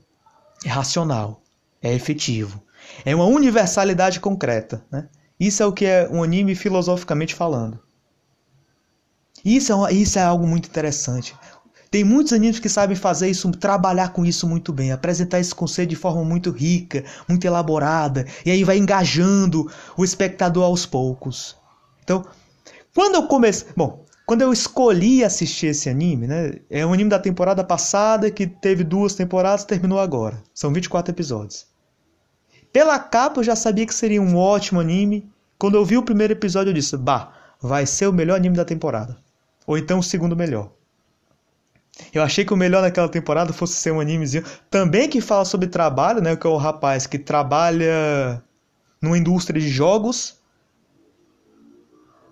é 0.66 0.70
racional, 0.70 1.42
é 1.82 1.94
efetivo. 1.94 2.62
É 3.04 3.16
uma 3.16 3.26
universalidade 3.26 4.20
concreta. 4.20 4.84
Né? 4.92 5.08
Isso 5.40 5.62
é 5.62 5.66
o 5.66 5.74
que 5.74 5.86
é 5.86 6.08
um 6.12 6.24
anime 6.24 6.56
filosoficamente 6.56 7.34
falando. 7.34 7.80
Isso 9.44 9.86
é, 9.86 9.94
isso 9.94 10.18
é 10.18 10.24
algo 10.24 10.48
muito 10.48 10.68
interessante. 10.68 11.36
Tem 11.92 12.04
muitos 12.04 12.34
animes 12.34 12.60
que 12.60 12.68
sabem 12.68 12.96
fazer 12.96 13.30
isso, 13.30 13.50
trabalhar 13.52 14.10
com 14.10 14.26
isso 14.26 14.48
muito 14.48 14.74
bem, 14.74 14.92
apresentar 14.92 15.40
esse 15.40 15.54
conceito 15.54 15.92
de 15.92 15.96
forma 15.96 16.24
muito 16.24 16.52
rica, 16.52 17.06
muito 17.28 17.46
elaborada, 17.46 18.26
e 18.46 18.52
aí 18.52 18.64
vai 18.64 18.78
engajando 18.78 19.72
o 19.96 20.04
espectador 20.04 20.64
aos 20.64 20.86
poucos. 20.86 21.56
Então, 22.04 22.26
quando 22.94 23.16
eu 23.16 23.28
comecei. 23.28 23.68
Bom, 23.76 24.05
quando 24.26 24.42
eu 24.42 24.52
escolhi 24.52 25.24
assistir 25.24 25.68
esse 25.68 25.88
anime, 25.88 26.28
né? 26.28 26.56
É 26.70 26.86
um 26.86 26.94
anime 26.94 27.10
da 27.10 27.20
temporada 27.20 27.64
passada 27.64 28.32
que 28.32 28.48
teve 28.48 28.84
duas 28.84 29.14
temporadas 29.14 29.64
e 29.64 29.68
terminou 29.68 30.00
agora. 30.00 30.42
São 30.54 30.74
24 30.74 31.14
episódios. 31.14 31.68
Pela 32.74 32.98
capa 32.98 33.40
eu 33.40 33.44
já 33.44 33.56
sabia 33.56 33.86
que 33.86 33.94
seria 33.94 34.22
um 34.22 34.36
ótimo 34.36 34.80
anime. 34.80 35.30
Quando 35.60 35.76
eu 35.76 35.86
vi 35.86 35.96
o 35.98 36.04
primeiro 36.04 36.34
episódio 36.34 36.72
eu 36.72 36.74
disse, 36.74 36.98
bah, 36.98 37.34
vai 37.62 37.86
ser 37.86 38.08
o 38.08 38.14
melhor 38.14 38.36
anime 38.36 38.58
da 38.58 38.66
temporada. 38.66 39.16
Ou 39.68 39.78
então 39.78 40.00
o 40.00 40.04
segundo 40.04 40.36
melhor. 40.36 40.72
Eu 42.14 42.24
achei 42.24 42.44
que 42.44 42.54
o 42.54 42.58
melhor 42.58 42.82
naquela 42.82 43.08
temporada 43.08 43.54
fosse 43.54 43.74
ser 43.74 43.92
um 43.92 44.00
animezinho 44.00 44.44
também 44.70 45.08
que 45.08 45.22
fala 45.22 45.46
sobre 45.46 45.68
trabalho, 45.68 46.22
né? 46.22 46.36
Que 46.36 46.46
é 46.46 46.50
o 46.50 46.58
rapaz 46.58 47.08
que 47.08 47.18
trabalha 47.18 48.44
numa 49.02 49.18
indústria 49.18 49.62
de 49.62 49.70
jogos 49.70 50.36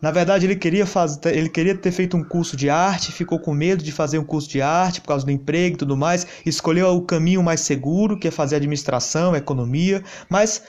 na 0.03 0.11
verdade, 0.11 0.45
ele 0.45 0.57
queria, 0.57 0.83
ele 1.31 1.47
queria 1.47 1.73
ter 1.77 1.89
feito 1.93 2.17
um 2.17 2.23
curso 2.25 2.57
de 2.57 2.69
arte, 2.69 3.09
ficou 3.09 3.39
com 3.39 3.53
medo 3.53 3.81
de 3.81 3.89
fazer 3.89 4.17
um 4.19 4.23
curso 4.25 4.49
de 4.49 4.61
arte 4.61 4.99
por 4.99 5.07
causa 5.07 5.25
do 5.25 5.31
emprego 5.31 5.75
e 5.75 5.77
tudo 5.77 5.95
mais, 5.95 6.27
escolheu 6.45 6.89
o 6.89 7.03
caminho 7.03 7.41
mais 7.41 7.61
seguro, 7.61 8.19
que 8.19 8.27
é 8.27 8.31
fazer 8.31 8.57
administração, 8.57 9.33
economia, 9.33 10.03
mas 10.27 10.61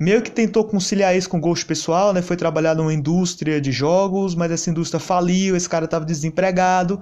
meio 0.00 0.20
que 0.20 0.30
tentou 0.32 0.64
conciliar 0.64 1.16
isso 1.16 1.28
com 1.28 1.36
o 1.36 1.40
gosto 1.40 1.66
pessoal, 1.66 2.12
né? 2.12 2.20
Foi 2.20 2.36
trabalhar 2.36 2.74
numa 2.74 2.92
indústria 2.92 3.60
de 3.60 3.70
jogos, 3.70 4.34
mas 4.34 4.50
essa 4.50 4.68
indústria 4.68 4.98
faliu, 4.98 5.54
esse 5.54 5.68
cara 5.68 5.84
estava 5.84 6.04
desempregado. 6.04 7.00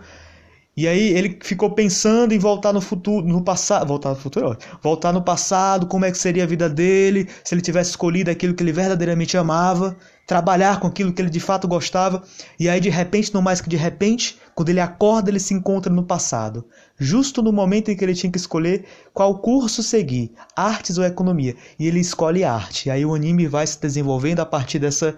E 0.79 0.87
aí 0.87 1.09
ele 1.09 1.37
ficou 1.43 1.73
pensando 1.73 2.33
em 2.33 2.39
voltar 2.39 2.73
no 2.73 2.81
futuro, 2.81 3.27
no 3.27 3.43
passado, 3.43 3.89
voltar 3.89 4.11
no 4.11 4.15
futuro, 4.15 4.57
voltar 4.81 5.13
no 5.13 5.21
passado, 5.21 5.89
como 5.89 6.05
é 6.05 6.13
que 6.13 6.17
seria 6.17 6.45
a 6.45 6.47
vida 6.47 6.69
dele, 6.69 7.29
se 7.43 7.53
ele 7.53 7.61
tivesse 7.61 7.91
escolhido 7.91 8.31
aquilo 8.31 8.55
que 8.55 8.63
ele 8.63 8.71
verdadeiramente 8.71 9.37
amava 9.37 9.97
trabalhar 10.25 10.79
com 10.79 10.87
aquilo 10.87 11.11
que 11.11 11.23
ele 11.23 11.31
de 11.31 11.41
fato 11.41 11.67
gostava, 11.67 12.23
e 12.61 12.69
aí 12.69 12.79
de 12.79 12.91
repente, 12.91 13.33
não 13.33 13.41
mais 13.41 13.63
que 13.63 13.69
de 13.69 13.79
repente, 13.79 14.39
quando 14.55 14.69
ele 14.69 14.79
acorda, 14.79 15.31
ele 15.31 15.41
se 15.41 15.55
encontra 15.55 15.91
no 15.91 16.05
passado, 16.05 16.67
justo 16.99 17.43
no 17.43 17.51
momento 17.51 17.91
em 17.91 17.97
que 17.97 18.05
ele 18.05 18.15
tinha 18.15 18.31
que 18.31 18.39
escolher 18.39 18.85
qual 19.15 19.39
curso 19.39 19.83
seguir, 19.83 20.31
artes 20.55 20.99
ou 20.99 21.05
economia, 21.05 21.57
e 21.77 21.89
ele 21.89 21.99
escolhe 21.99 22.45
arte. 22.45 22.89
E 22.89 22.91
aí 22.93 23.07
o 23.07 23.15
anime 23.15 23.49
vai 23.49 23.67
se 23.67 23.81
desenvolvendo 23.81 24.41
a 24.41 24.47
partir 24.47 24.79
dessa, 24.79 25.17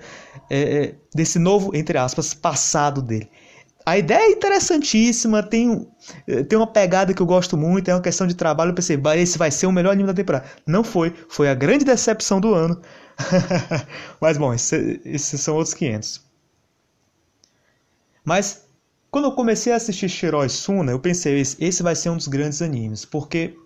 é, 0.48 0.94
desse 1.12 1.40
novo, 1.40 1.76
entre 1.76 1.98
aspas, 1.98 2.32
passado 2.32 3.02
dele. 3.02 3.28
A 3.90 3.98
ideia 3.98 4.20
é 4.20 4.30
interessantíssima, 4.30 5.42
tem, 5.42 5.84
tem 6.48 6.56
uma 6.56 6.66
pegada 6.68 7.12
que 7.12 7.20
eu 7.20 7.26
gosto 7.26 7.56
muito, 7.56 7.90
é 7.90 7.94
uma 7.94 8.00
questão 8.00 8.24
de 8.24 8.36
trabalho. 8.36 8.70
Eu 8.70 8.74
pensei, 8.76 8.96
esse 9.16 9.36
vai 9.36 9.50
ser 9.50 9.66
o 9.66 9.72
melhor 9.72 9.90
anime 9.90 10.06
da 10.06 10.14
temporada. 10.14 10.48
Não 10.64 10.84
foi, 10.84 11.12
foi 11.28 11.48
a 11.48 11.54
grande 11.54 11.84
decepção 11.84 12.40
do 12.40 12.54
ano. 12.54 12.80
Mas 14.20 14.38
bom, 14.38 14.54
esses 14.54 15.40
são 15.40 15.56
outros 15.56 15.74
500. 15.74 16.24
Mas 18.24 18.64
quando 19.10 19.24
eu 19.24 19.32
comecei 19.32 19.72
a 19.72 19.76
assistir 19.76 20.08
Shiroi 20.08 20.48
Suna, 20.48 20.92
eu 20.92 21.00
pensei, 21.00 21.40
esse 21.40 21.82
vai 21.82 21.96
ser 21.96 22.10
um 22.10 22.16
dos 22.16 22.28
grandes 22.28 22.62
animes, 22.62 23.04
porque 23.04 23.58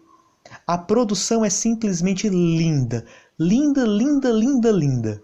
a 0.67 0.79
produção 0.79 1.45
é 1.45 1.51
simplesmente 1.51 2.31
linda. 2.31 3.05
Linda, 3.39 3.85
linda, 3.85 4.31
linda, 4.31 4.71
linda. 4.71 5.21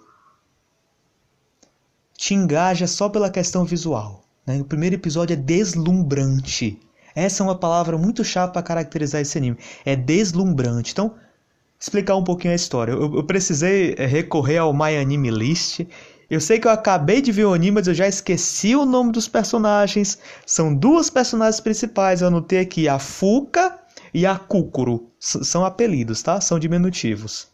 Te 2.18 2.34
engaja 2.34 2.86
só 2.86 3.08
pela 3.08 3.30
questão 3.30 3.64
visual. 3.64 4.26
Né? 4.50 4.60
O 4.60 4.64
primeiro 4.64 4.96
episódio 4.96 5.34
é 5.34 5.36
deslumbrante. 5.36 6.78
Essa 7.14 7.42
é 7.42 7.44
uma 7.44 7.54
palavra 7.54 7.96
muito 7.96 8.24
chata 8.24 8.52
para 8.52 8.62
caracterizar 8.62 9.20
esse 9.20 9.36
anime. 9.38 9.56
É 9.84 9.96
deslumbrante. 9.96 10.92
Então, 10.92 11.14
explicar 11.78 12.16
um 12.16 12.24
pouquinho 12.24 12.52
a 12.52 12.56
história. 12.56 12.92
Eu, 12.92 13.14
eu 13.16 13.24
precisei 13.24 13.94
é, 13.96 14.06
recorrer 14.06 14.58
ao 14.58 14.72
My 14.72 14.96
Anime 14.96 15.30
List. 15.30 15.80
Eu 16.28 16.40
sei 16.40 16.60
que 16.60 16.66
eu 16.66 16.70
acabei 16.70 17.20
de 17.20 17.32
ver 17.32 17.44
o 17.44 17.54
anime, 17.54 17.72
mas 17.72 17.88
eu 17.88 17.94
já 17.94 18.06
esqueci 18.06 18.76
o 18.76 18.84
nome 18.84 19.12
dos 19.12 19.26
personagens. 19.26 20.18
São 20.46 20.74
duas 20.74 21.10
personagens 21.10 21.60
principais. 21.60 22.20
Eu 22.20 22.28
anotei 22.28 22.60
aqui 22.60 22.88
a 22.88 22.98
Fuka 22.98 23.78
e 24.14 24.26
a 24.26 24.36
Kukuro. 24.36 25.10
São 25.18 25.64
apelidos, 25.64 26.22
tá? 26.22 26.40
São 26.40 26.58
diminutivos. 26.58 27.48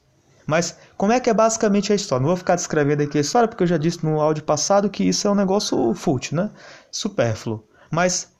Mas 0.46 0.76
como 0.96 1.12
é 1.12 1.18
que 1.18 1.28
é 1.28 1.34
basicamente 1.34 1.92
a 1.92 1.96
história? 1.96 2.22
Não 2.22 2.28
vou 2.28 2.36
ficar 2.36 2.54
descrevendo 2.54 3.02
aqui 3.02 3.18
a 3.18 3.20
história, 3.20 3.48
porque 3.48 3.64
eu 3.64 3.66
já 3.66 3.76
disse 3.76 4.04
no 4.04 4.20
áudio 4.20 4.44
passado 4.44 4.88
que 4.88 5.02
isso 5.02 5.26
é 5.26 5.30
um 5.30 5.34
negócio 5.34 5.92
fútil, 5.94 6.36
né? 6.36 6.50
Supérfluo. 6.90 7.64
Mas 7.90 8.36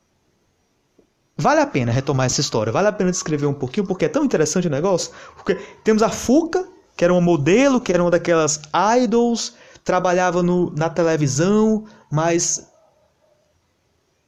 Vale 1.39 1.61
a 1.61 1.67
pena 1.67 1.93
retomar 1.93 2.27
essa 2.27 2.41
história, 2.41 2.73
vale 2.73 2.89
a 2.89 2.93
pena 2.93 3.11
descrever 3.11 3.45
um 3.45 3.53
pouquinho, 3.53 3.87
porque 3.87 4.07
é 4.07 4.09
tão 4.09 4.25
interessante 4.25 4.69
o 4.69 4.71
negócio. 4.71 5.13
Porque 5.35 5.57
temos 5.85 6.03
a 6.03 6.09
Fuca, 6.09 6.67
que 6.97 7.05
era 7.05 7.13
uma 7.13 7.21
modelo, 7.21 7.79
que 7.79 7.93
era 7.93 8.03
uma 8.03 8.11
daquelas 8.11 8.59
idols, 9.03 9.55
trabalhava 9.85 10.43
no, 10.43 10.71
na 10.75 10.89
televisão, 10.89 11.85
mas 12.11 12.67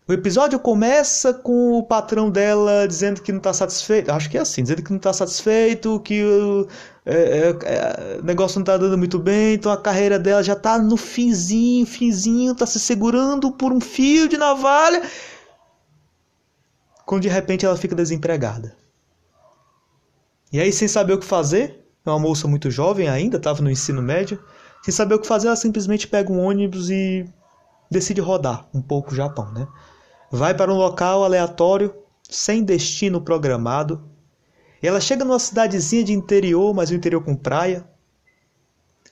o 0.08 0.12
episódio 0.12 0.58
começa 0.58 1.34
com 1.34 1.74
o 1.74 1.82
patrão 1.82 2.30
dela 2.30 2.88
dizendo 2.88 3.20
que 3.20 3.30
não 3.30 3.38
está 3.38 3.52
satisfeito. 3.52 4.10
Acho 4.10 4.30
que 4.30 4.38
é 4.38 4.40
assim, 4.40 4.62
dizendo 4.62 4.82
que 4.82 4.90
não 4.90 4.96
está 4.96 5.12
satisfeito, 5.12 6.00
que 6.00 6.24
o 6.24 6.66
é, 7.04 7.14
é, 7.14 7.48
é, 7.50 8.22
negócio 8.22 8.58
não 8.58 8.62
está 8.62 8.78
dando 8.78 8.96
muito 8.96 9.18
bem, 9.18 9.54
então 9.54 9.70
a 9.70 9.76
carreira 9.76 10.18
dela 10.18 10.42
já 10.42 10.54
está 10.54 10.78
no 10.78 10.96
finzinho, 10.96 11.84
finzinho, 11.86 12.52
está 12.52 12.64
se 12.64 12.80
segurando 12.80 13.52
por 13.52 13.70
um 13.70 13.80
fio 13.80 14.28
de 14.28 14.38
navalha 14.38 15.02
quando 17.04 17.22
de 17.22 17.28
repente 17.28 17.64
ela 17.64 17.76
fica 17.76 17.94
desempregada. 17.94 18.76
E 20.50 20.60
aí, 20.60 20.72
sem 20.72 20.88
saber 20.88 21.14
o 21.14 21.18
que 21.18 21.26
fazer, 21.26 21.84
é 22.04 22.10
uma 22.10 22.18
moça 22.18 22.48
muito 22.48 22.70
jovem 22.70 23.08
ainda, 23.08 23.36
estava 23.36 23.62
no 23.62 23.70
ensino 23.70 24.02
médio, 24.02 24.42
sem 24.82 24.92
saber 24.92 25.14
o 25.14 25.18
que 25.18 25.26
fazer, 25.26 25.48
ela 25.48 25.56
simplesmente 25.56 26.06
pega 26.06 26.30
um 26.30 26.38
ônibus 26.38 26.88
e 26.90 27.26
decide 27.90 28.20
rodar 28.20 28.66
um 28.74 28.82
pouco 28.82 29.12
o 29.12 29.14
Japão, 29.14 29.50
né? 29.52 29.66
Vai 30.30 30.54
para 30.54 30.72
um 30.72 30.76
local 30.76 31.24
aleatório, 31.24 31.94
sem 32.28 32.62
destino 32.62 33.20
programado. 33.20 34.02
Ela 34.82 35.00
chega 35.00 35.24
numa 35.24 35.38
cidadezinha 35.38 36.04
de 36.04 36.12
interior, 36.12 36.74
mas 36.74 36.90
um 36.90 36.94
interior 36.94 37.22
com 37.24 37.34
praia. 37.34 37.84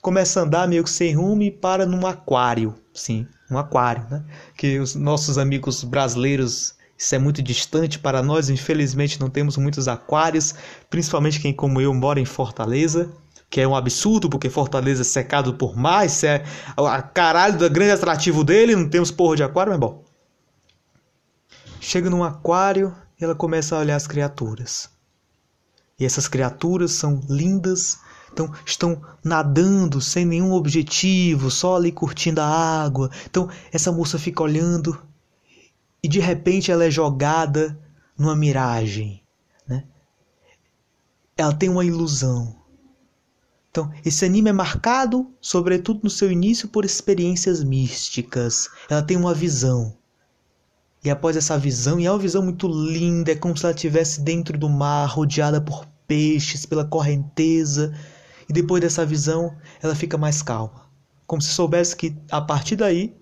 Começa 0.01 0.41
a 0.41 0.43
andar 0.45 0.69
meio 0.69 0.85
que 0.85 0.91
sem 0.91 1.15
rumo 1.15 1.43
e 1.43 1.51
para 1.51 1.87
num 1.87 2.07
aquário. 2.07 2.75
Sim, 2.95 3.27
um 3.51 3.59
aquário, 3.59 4.07
né? 4.11 4.25
Que 4.57 4.79
os 4.79 4.95
nossos 4.95 5.39
amigos 5.39 5.83
brasileiros 5.83 6.77
Isso 6.99 7.15
é 7.15 7.19
muito 7.19 7.43
distante 7.43 7.99
para 7.99 8.23
nós, 8.23 8.49
infelizmente 8.49 9.21
não 9.21 9.29
temos 9.29 9.57
muitos 9.57 9.87
aquários, 9.89 10.55
principalmente 10.89 11.41
quem 11.41 11.53
como 11.53 11.81
eu 11.81 11.93
mora 11.93 12.21
em 12.21 12.25
Fortaleza, 12.25 13.13
que 13.51 13.61
é 13.61 13.69
um 13.69 13.77
absurdo, 13.77 14.31
porque 14.31 14.49
Fortaleza 14.49 15.03
é 15.03 15.05
secado 15.05 15.55
por 15.55 15.77
mar, 15.77 16.07
isso 16.07 16.25
é 16.27 16.43
a 16.77 17.03
caralho 17.03 17.59
do 17.59 17.69
grande 17.71 17.93
atrativo 17.93 18.43
dele, 18.45 18.75
não 18.77 18.89
temos 18.89 19.11
porra 19.11 19.37
de 19.37 19.43
aquário, 19.43 19.73
mas 19.73 19.81
bom. 19.81 20.06
Chega 21.81 22.11
num 22.11 22.25
aquário 22.25 22.95
e 23.21 23.25
ela 23.25 23.35
começa 23.35 23.77
a 23.77 23.79
olhar 23.79 23.97
as 23.97 24.07
criaturas. 24.07 24.91
E 25.99 26.05
essas 26.05 26.29
criaturas 26.29 26.93
são 26.93 27.21
lindas, 27.29 27.99
então 28.33 28.53
estão 28.65 29.01
nadando 29.25 30.01
sem 30.01 30.27
nenhum 30.27 30.53
objetivo, 30.53 31.51
só 31.51 31.77
ali 31.77 31.91
curtindo 31.91 32.41
a 32.41 32.47
água. 32.47 33.11
Então 33.25 33.49
essa 33.73 33.91
moça 33.91 34.19
fica 34.19 34.43
olhando 34.43 35.01
e 36.03 36.09
de 36.09 36.21
repente 36.21 36.71
ela 36.71 36.85
é 36.85 36.91
jogada 36.91 37.79
numa 38.17 38.37
miragem, 38.37 39.23
né? 39.67 39.85
Ela 41.37 41.55
tem 41.55 41.69
uma 41.69 41.85
ilusão. 41.85 42.55
Então, 43.71 43.93
esse 44.03 44.25
anime 44.25 44.49
é 44.49 44.53
marcado, 44.55 45.31
sobretudo 45.39 46.01
no 46.03 46.09
seu 46.09 46.33
início, 46.33 46.67
por 46.69 46.87
experiências 46.87 47.63
místicas. 47.63 48.71
Ela 48.89 49.03
tem 49.03 49.19
uma 49.19 49.35
visão. 49.35 49.95
E 51.07 51.11
após 51.11 51.37
essa 51.37 51.59
visão, 51.59 51.99
e 51.99 52.07
é 52.07 52.11
uma 52.11 52.19
visão 52.19 52.43
muito 52.43 52.69
linda, 52.69 53.33
é 53.33 53.35
como 53.35 53.57
se 53.57 53.65
ela 53.65 53.75
estivesse 53.75 54.21
dentro 54.21 54.59
do 54.59 54.69
mar, 54.69 55.07
rodeada 55.07 55.61
por 55.61 55.87
peixes, 56.07 56.67
pela 56.67 56.85
correnteza. 56.85 57.95
E 58.49 58.53
depois 58.53 58.83
dessa 58.83 59.07
visão, 59.07 59.57
ela 59.83 59.95
fica 59.95 60.19
mais 60.19 60.43
calma. 60.43 60.87
Como 61.27 61.41
se 61.41 61.49
soubesse 61.49 61.97
que 61.97 62.15
a 62.31 62.41
partir 62.41 62.77
daí, 62.77 63.17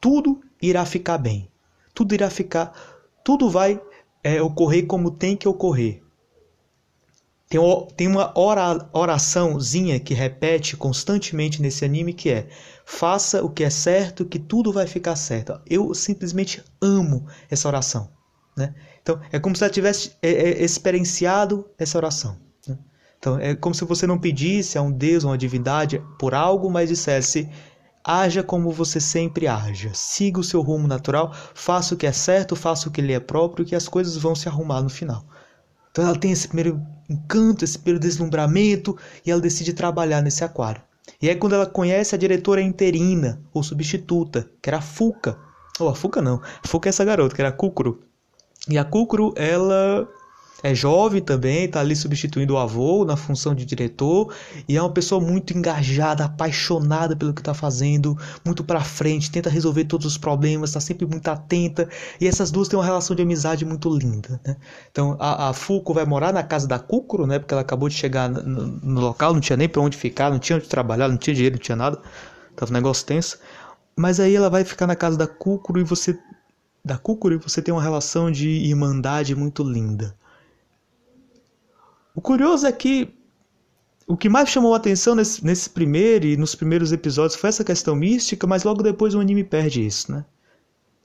tudo 0.00 0.40
irá 0.60 0.84
ficar 0.84 1.18
bem 1.18 1.50
tudo 1.94 2.12
irá 2.12 2.28
ficar, 2.28 2.72
tudo 3.24 3.48
vai 3.48 3.80
é, 4.22 4.42
ocorrer 4.42 4.86
como 4.86 5.12
tem 5.12 5.36
que 5.36 5.48
ocorrer. 5.48 6.02
Tem, 7.54 7.60
tem 7.96 8.08
uma 8.08 8.34
oraçãozinha 8.92 10.00
que 10.00 10.12
repete 10.12 10.76
constantemente 10.76 11.62
nesse 11.62 11.84
anime 11.84 12.12
que 12.12 12.28
é 12.28 12.48
faça 12.84 13.44
o 13.44 13.48
que 13.48 13.62
é 13.62 13.70
certo 13.70 14.24
que 14.24 14.40
tudo 14.40 14.72
vai 14.72 14.88
ficar 14.88 15.14
certo. 15.14 15.60
Eu 15.64 15.94
simplesmente 15.94 16.64
amo 16.82 17.26
essa 17.48 17.68
oração. 17.68 18.10
Né? 18.56 18.74
Então 19.00 19.20
é 19.30 19.38
como 19.38 19.54
se 19.54 19.62
ela 19.62 19.72
tivesse 19.72 20.16
é, 20.20 20.30
é, 20.30 20.64
experienciado 20.64 21.64
essa 21.78 21.96
oração. 21.96 22.36
Né? 22.66 22.76
Então 23.20 23.38
é 23.38 23.54
como 23.54 23.72
se 23.72 23.84
você 23.84 24.04
não 24.04 24.18
pedisse 24.18 24.76
a 24.76 24.82
um 24.82 24.90
Deus, 24.90 25.22
uma 25.22 25.38
divindade 25.38 26.02
por 26.18 26.34
algo, 26.34 26.68
mas 26.68 26.88
dissesse 26.88 27.48
Haja 28.02 28.42
como 28.42 28.72
você 28.72 28.98
sempre 28.98 29.46
haja. 29.46 29.92
Siga 29.94 30.40
o 30.40 30.44
seu 30.44 30.60
rumo 30.60 30.88
natural, 30.88 31.32
faça 31.54 31.94
o 31.94 31.96
que 31.96 32.06
é 32.06 32.12
certo, 32.12 32.56
faça 32.56 32.88
o 32.88 32.90
que 32.90 33.00
lhe 33.00 33.12
é 33.12 33.20
próprio, 33.20 33.64
que 33.64 33.76
as 33.76 33.86
coisas 33.86 34.16
vão 34.16 34.34
se 34.34 34.48
arrumar 34.48 34.82
no 34.82 34.90
final. 34.90 35.24
Então 35.94 36.04
ela 36.04 36.18
tem 36.18 36.32
esse 36.32 36.48
primeiro 36.48 36.84
encanto, 37.08 37.64
esse 37.64 37.78
primeiro 37.78 38.00
deslumbramento 38.00 38.98
e 39.24 39.30
ela 39.30 39.40
decide 39.40 39.72
trabalhar 39.72 40.20
nesse 40.20 40.42
aquário. 40.42 40.82
E 41.22 41.28
é 41.28 41.36
quando 41.36 41.54
ela 41.54 41.66
conhece 41.66 42.16
a 42.16 42.18
diretora 42.18 42.60
interina 42.60 43.40
ou 43.52 43.62
substituta, 43.62 44.50
que 44.60 44.68
era 44.68 44.78
a 44.78 44.82
Fuca. 44.82 45.38
Ou 45.78 45.86
oh, 45.86 45.90
a 45.90 45.94
Fuca 45.94 46.20
não, 46.20 46.42
a 46.64 46.66
Fuca 46.66 46.88
é 46.88 46.90
essa 46.90 47.04
garota, 47.04 47.32
que 47.32 47.40
era 47.40 47.50
a 47.50 47.52
Kukuro. 47.52 48.00
E 48.68 48.76
a 48.76 48.84
Kukuro, 48.84 49.32
ela 49.36 50.08
é 50.64 50.74
jovem 50.74 51.20
também, 51.20 51.66
está 51.66 51.80
ali 51.80 51.94
substituindo 51.94 52.54
o 52.54 52.58
avô 52.58 53.04
na 53.04 53.18
função 53.18 53.54
de 53.54 53.66
diretor 53.66 54.34
e 54.66 54.78
é 54.78 54.80
uma 54.80 54.90
pessoa 54.90 55.20
muito 55.20 55.52
engajada, 55.52 56.24
apaixonada 56.24 57.14
pelo 57.14 57.34
que 57.34 57.42
está 57.42 57.52
fazendo, 57.52 58.16
muito 58.42 58.64
para 58.64 58.80
frente, 58.80 59.30
tenta 59.30 59.50
resolver 59.50 59.84
todos 59.84 60.06
os 60.06 60.16
problemas, 60.16 60.70
está 60.70 60.80
sempre 60.80 61.04
muito 61.04 61.28
atenta 61.28 61.86
e 62.18 62.26
essas 62.26 62.50
duas 62.50 62.66
têm 62.66 62.78
uma 62.78 62.84
relação 62.84 63.14
de 63.14 63.20
amizade 63.20 63.62
muito 63.62 63.94
linda. 63.94 64.40
Né? 64.42 64.56
Então 64.90 65.18
a, 65.20 65.50
a 65.50 65.52
vai 65.92 66.06
morar 66.06 66.32
na 66.32 66.42
casa 66.42 66.66
da 66.66 66.78
Kukuro, 66.78 67.26
né? 67.26 67.38
Porque 67.38 67.52
ela 67.52 67.60
acabou 67.60 67.90
de 67.90 67.94
chegar 67.94 68.30
no, 68.30 68.66
no 68.66 69.00
local, 69.02 69.34
não 69.34 69.40
tinha 69.40 69.58
nem 69.58 69.68
para 69.68 69.82
onde 69.82 69.98
ficar, 69.98 70.30
não 70.30 70.38
tinha 70.38 70.56
onde 70.56 70.66
trabalhar, 70.66 71.08
não 71.08 71.18
tinha 71.18 71.34
dinheiro, 71.34 71.56
não 71.56 71.62
tinha 71.62 71.76
nada, 71.76 72.00
tava 72.56 72.70
um 72.70 72.74
negócio 72.74 73.04
tenso. 73.04 73.38
Mas 73.94 74.18
aí 74.18 74.34
ela 74.34 74.48
vai 74.48 74.64
ficar 74.64 74.86
na 74.86 74.96
casa 74.96 75.18
da 75.18 75.26
Kukuro 75.26 75.78
e 75.78 75.84
você 75.84 76.18
da 76.82 76.96
Kukuro 76.96 77.34
e 77.34 77.36
você 77.36 77.60
tem 77.60 77.74
uma 77.74 77.82
relação 77.82 78.30
de 78.30 78.48
irmandade 78.48 79.34
muito 79.34 79.62
linda. 79.62 80.14
O 82.14 82.20
curioso 82.20 82.66
é 82.66 82.72
que 82.72 83.12
o 84.06 84.16
que 84.16 84.28
mais 84.28 84.48
chamou 84.48 84.74
a 84.74 84.76
atenção 84.76 85.14
nesse, 85.14 85.44
nesse 85.44 85.68
primeiro 85.68 86.26
e 86.26 86.36
nos 86.36 86.54
primeiros 86.54 86.92
episódios 86.92 87.38
foi 87.38 87.48
essa 87.48 87.64
questão 87.64 87.96
mística, 87.96 88.46
mas 88.46 88.62
logo 88.62 88.82
depois 88.82 89.14
o 89.14 89.20
anime 89.20 89.42
perde 89.42 89.84
isso, 89.84 90.12
né? 90.12 90.24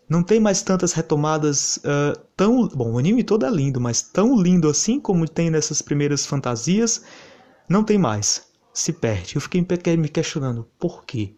Não 0.08 0.24
tem 0.24 0.40
mais 0.40 0.62
tantas 0.62 0.92
retomadas 0.92 1.78
uh, 1.78 2.20
tão. 2.36 2.68
Bom, 2.68 2.94
o 2.94 2.98
anime 2.98 3.24
todo 3.24 3.46
é 3.46 3.50
lindo, 3.50 3.80
mas 3.80 4.02
tão 4.02 4.36
lindo 4.42 4.68
assim 4.68 5.00
como 5.00 5.28
tem 5.28 5.50
nessas 5.52 5.82
primeiras 5.82 6.26
fantasias, 6.26 7.04
não 7.70 7.84
tem 7.84 7.98
mais. 7.98 8.48
Se 8.74 8.92
perde. 8.92 9.36
Eu 9.36 9.42
fiquei 9.42 9.66
me 9.98 10.10
questionando 10.10 10.68
por 10.80 11.06
quê. 11.06 11.36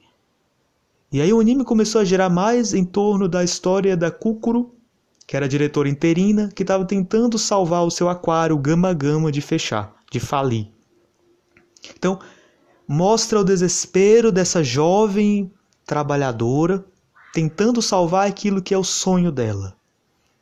E 1.12 1.22
aí 1.22 1.34
o 1.34 1.42
anime 1.42 1.66
começou 1.66 2.00
a 2.00 2.06
girar 2.06 2.32
mais 2.32 2.74
em 2.74 2.86
torno 2.86 3.28
da 3.28 3.44
história 3.44 3.98
da 3.98 4.10
Kukuro 4.10 4.74
que 5.32 5.38
era 5.38 5.48
diretora 5.48 5.88
interina, 5.88 6.50
que 6.54 6.62
estava 6.62 6.84
tentando 6.84 7.40
salvar 7.40 7.86
o 7.86 7.90
seu 7.90 8.10
aquário 8.10 8.58
Gama 8.58 8.94
Gama 8.94 9.32
de 9.32 9.40
fechar, 9.40 9.96
de 10.12 10.20
falir. 10.20 10.70
Então, 11.96 12.20
mostra 12.86 13.40
o 13.40 13.44
desespero 13.46 14.30
dessa 14.30 14.62
jovem 14.62 15.50
trabalhadora 15.86 16.84
tentando 17.34 17.82
salvar 17.82 18.28
aquilo 18.28 18.62
que 18.62 18.74
é 18.74 18.78
o 18.78 18.84
sonho 18.84 19.32
dela, 19.32 19.74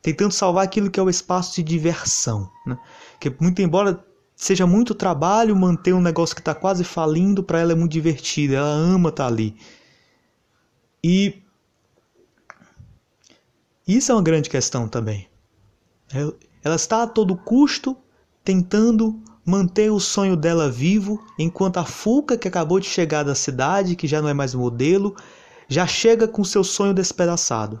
tentando 0.02 0.32
salvar 0.32 0.64
aquilo 0.64 0.90
que 0.90 0.98
é 0.98 1.02
o 1.04 1.08
espaço 1.08 1.54
de 1.54 1.62
diversão. 1.62 2.50
Né? 2.66 2.76
Que, 3.20 3.32
muito 3.40 3.62
embora 3.62 4.04
seja 4.34 4.66
muito 4.66 4.92
trabalho 4.92 5.54
manter 5.54 5.92
um 5.92 6.02
negócio 6.02 6.34
que 6.34 6.40
está 6.40 6.52
quase 6.52 6.82
falindo, 6.82 7.44
para 7.44 7.60
ela 7.60 7.70
é 7.70 7.76
muito 7.76 7.92
divertido, 7.92 8.56
ela 8.56 8.66
ama 8.66 9.10
estar 9.10 9.22
tá 9.22 9.28
ali. 9.28 9.54
E 11.00 11.39
isso 13.96 14.12
é 14.12 14.14
uma 14.14 14.22
grande 14.22 14.50
questão 14.50 14.88
também. 14.88 15.28
Ela 16.62 16.76
está 16.76 17.02
a 17.02 17.06
todo 17.06 17.36
custo 17.36 17.96
tentando 18.44 19.22
manter 19.44 19.90
o 19.90 20.00
sonho 20.00 20.36
dela 20.36 20.70
vivo, 20.70 21.24
enquanto 21.38 21.78
a 21.78 21.84
Fuca, 21.84 22.36
que 22.36 22.48
acabou 22.48 22.78
de 22.78 22.86
chegar 22.86 23.22
da 23.22 23.34
cidade, 23.34 23.96
que 23.96 24.06
já 24.06 24.20
não 24.20 24.28
é 24.28 24.34
mais 24.34 24.54
modelo, 24.54 25.16
já 25.68 25.86
chega 25.86 26.28
com 26.28 26.44
seu 26.44 26.62
sonho 26.62 26.94
despedaçado. 26.94 27.80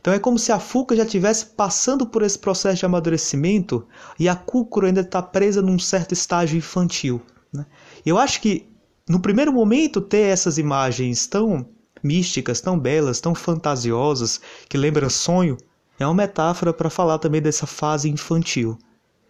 Então 0.00 0.12
é 0.12 0.18
como 0.18 0.38
se 0.38 0.52
a 0.52 0.58
Fuca 0.58 0.94
já 0.94 1.02
estivesse 1.04 1.46
passando 1.46 2.06
por 2.06 2.22
esse 2.22 2.38
processo 2.38 2.78
de 2.78 2.86
amadurecimento 2.86 3.86
e 4.18 4.28
a 4.28 4.36
Kukuro 4.36 4.86
ainda 4.86 5.00
está 5.00 5.20
presa 5.20 5.60
num 5.60 5.78
certo 5.78 6.12
estágio 6.12 6.56
infantil. 6.56 7.20
Né? 7.52 7.66
Eu 8.04 8.18
acho 8.18 8.40
que 8.40 8.68
no 9.08 9.20
primeiro 9.20 9.52
momento 9.52 10.00
ter 10.00 10.28
essas 10.28 10.58
imagens 10.58 11.26
tão 11.26 11.68
místicas, 12.02 12.60
tão 12.60 12.78
belas, 12.78 13.20
tão 13.20 13.34
fantasiosas, 13.34 14.40
que 14.68 14.78
lembram 14.78 15.10
sonho, 15.10 15.56
é 15.98 16.06
uma 16.06 16.14
metáfora 16.14 16.72
para 16.72 16.90
falar 16.90 17.18
também 17.18 17.40
dessa 17.40 17.66
fase 17.66 18.08
infantil. 18.08 18.78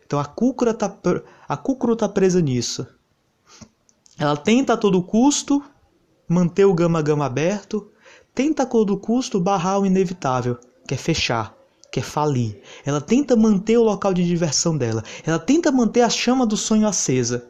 Então 0.04 0.18
a 0.18 0.24
Kukura 0.24 0.70
está 0.70 0.86
a 1.48 1.56
tá 1.56 2.08
presa 2.08 2.40
nisso. 2.40 2.86
Ela 4.18 4.36
tenta 4.36 4.72
a 4.72 4.76
todo 4.76 5.02
custo 5.02 5.62
manter 6.28 6.64
o 6.64 6.74
Gama 6.74 7.02
Gama 7.02 7.26
aberto, 7.26 7.90
tenta 8.34 8.62
a 8.62 8.66
todo 8.66 8.96
custo 8.96 9.40
barrar 9.40 9.80
o 9.80 9.86
inevitável, 9.86 10.58
que 10.86 10.94
é 10.94 10.96
fechar, 10.96 11.54
que 11.90 12.00
é 12.00 12.02
falir. 12.02 12.60
Ela 12.84 13.00
tenta 13.00 13.36
manter 13.36 13.76
o 13.76 13.82
local 13.82 14.12
de 14.12 14.24
diversão 14.24 14.76
dela. 14.76 15.04
Ela 15.24 15.38
tenta 15.38 15.70
manter 15.70 16.02
a 16.02 16.10
chama 16.10 16.46
do 16.46 16.56
sonho 16.56 16.86
acesa. 16.86 17.48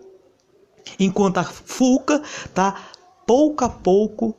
Enquanto 0.98 1.38
a 1.38 1.44
Fuca 1.44 2.22
está 2.44 2.90
pouco 3.26 3.64
a 3.64 3.68
pouco 3.68 4.37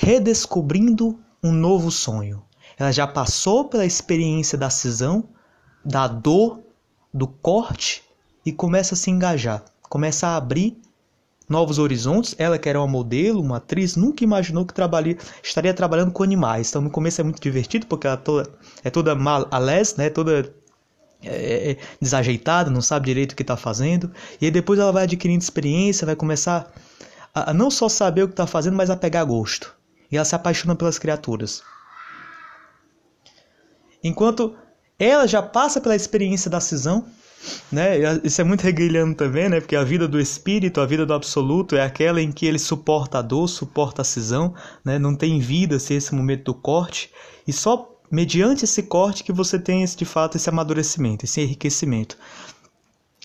redescobrindo 0.00 1.20
um 1.42 1.52
novo 1.52 1.90
sonho. 1.90 2.42
Ela 2.78 2.90
já 2.90 3.06
passou 3.06 3.66
pela 3.66 3.84
experiência 3.84 4.56
da 4.56 4.70
cisão, 4.70 5.28
da 5.84 6.08
dor, 6.08 6.60
do 7.12 7.26
corte 7.26 8.02
e 8.44 8.50
começa 8.50 8.94
a 8.94 8.96
se 8.96 9.10
engajar, 9.10 9.62
começa 9.82 10.28
a 10.28 10.36
abrir 10.36 10.80
novos 11.46 11.78
horizontes. 11.78 12.34
Ela 12.38 12.58
que 12.58 12.66
era 12.66 12.80
uma 12.80 12.88
modelo, 12.88 13.42
uma 13.42 13.58
atriz, 13.58 13.94
nunca 13.94 14.24
imaginou 14.24 14.64
que 14.64 14.72
estaria 15.42 15.74
trabalhando 15.74 16.12
com 16.12 16.22
animais. 16.22 16.70
Então 16.70 16.80
no 16.80 16.90
começo 16.90 17.20
é 17.20 17.24
muito 17.24 17.40
divertido 17.42 17.86
porque 17.86 18.06
ela 18.06 18.16
toda, 18.16 18.50
é 18.82 18.88
toda 18.88 19.14
mal, 19.14 19.46
alés, 19.50 19.96
né? 19.96 20.08
Toda 20.08 20.50
é, 21.22 21.72
é, 21.72 21.76
desajeitada, 22.00 22.70
não 22.70 22.80
sabe 22.80 23.04
direito 23.04 23.32
o 23.32 23.36
que 23.36 23.42
está 23.42 23.56
fazendo. 23.56 24.10
E 24.40 24.46
aí 24.46 24.50
depois 24.50 24.78
ela 24.78 24.92
vai 24.92 25.02
adquirindo 25.02 25.42
experiência, 25.42 26.06
vai 26.06 26.16
começar 26.16 26.72
a, 27.34 27.50
a 27.50 27.54
não 27.54 27.70
só 27.70 27.86
saber 27.86 28.22
o 28.22 28.28
que 28.28 28.32
está 28.32 28.46
fazendo, 28.46 28.78
mas 28.78 28.88
a 28.88 28.96
pegar 28.96 29.24
gosto 29.24 29.78
e 30.10 30.16
ela 30.16 30.24
se 30.24 30.34
apaixona 30.34 30.74
pelas 30.74 30.98
criaturas. 30.98 31.62
Enquanto 34.02 34.56
ela 34.98 35.26
já 35.26 35.42
passa 35.42 35.80
pela 35.80 35.96
experiência 35.96 36.50
da 36.50 36.60
cisão, 36.60 37.06
né? 37.72 37.96
Isso 38.22 38.40
é 38.40 38.44
muito 38.44 38.66
hegeliano 38.66 39.14
também, 39.14 39.48
né? 39.48 39.60
Porque 39.60 39.76
a 39.76 39.84
vida 39.84 40.06
do 40.06 40.20
espírito, 40.20 40.80
a 40.80 40.86
vida 40.86 41.06
do 41.06 41.14
absoluto 41.14 41.74
é 41.74 41.82
aquela 41.82 42.20
em 42.20 42.30
que 42.30 42.44
ele 42.44 42.58
suporta 42.58 43.18
a 43.18 43.22
dor, 43.22 43.48
suporta 43.48 44.02
a 44.02 44.04
cisão, 44.04 44.54
né? 44.84 44.98
Não 44.98 45.14
tem 45.14 45.40
vida 45.40 45.78
se 45.78 45.94
esse 45.94 46.14
momento 46.14 46.44
do 46.44 46.54
corte 46.54 47.10
e 47.46 47.52
só 47.52 47.98
mediante 48.10 48.64
esse 48.64 48.82
corte 48.82 49.24
que 49.24 49.32
você 49.32 49.58
tem 49.58 49.82
esse, 49.82 49.96
de 49.96 50.04
fato 50.04 50.36
esse 50.36 50.48
amadurecimento, 50.48 51.24
esse 51.24 51.40
enriquecimento. 51.40 52.18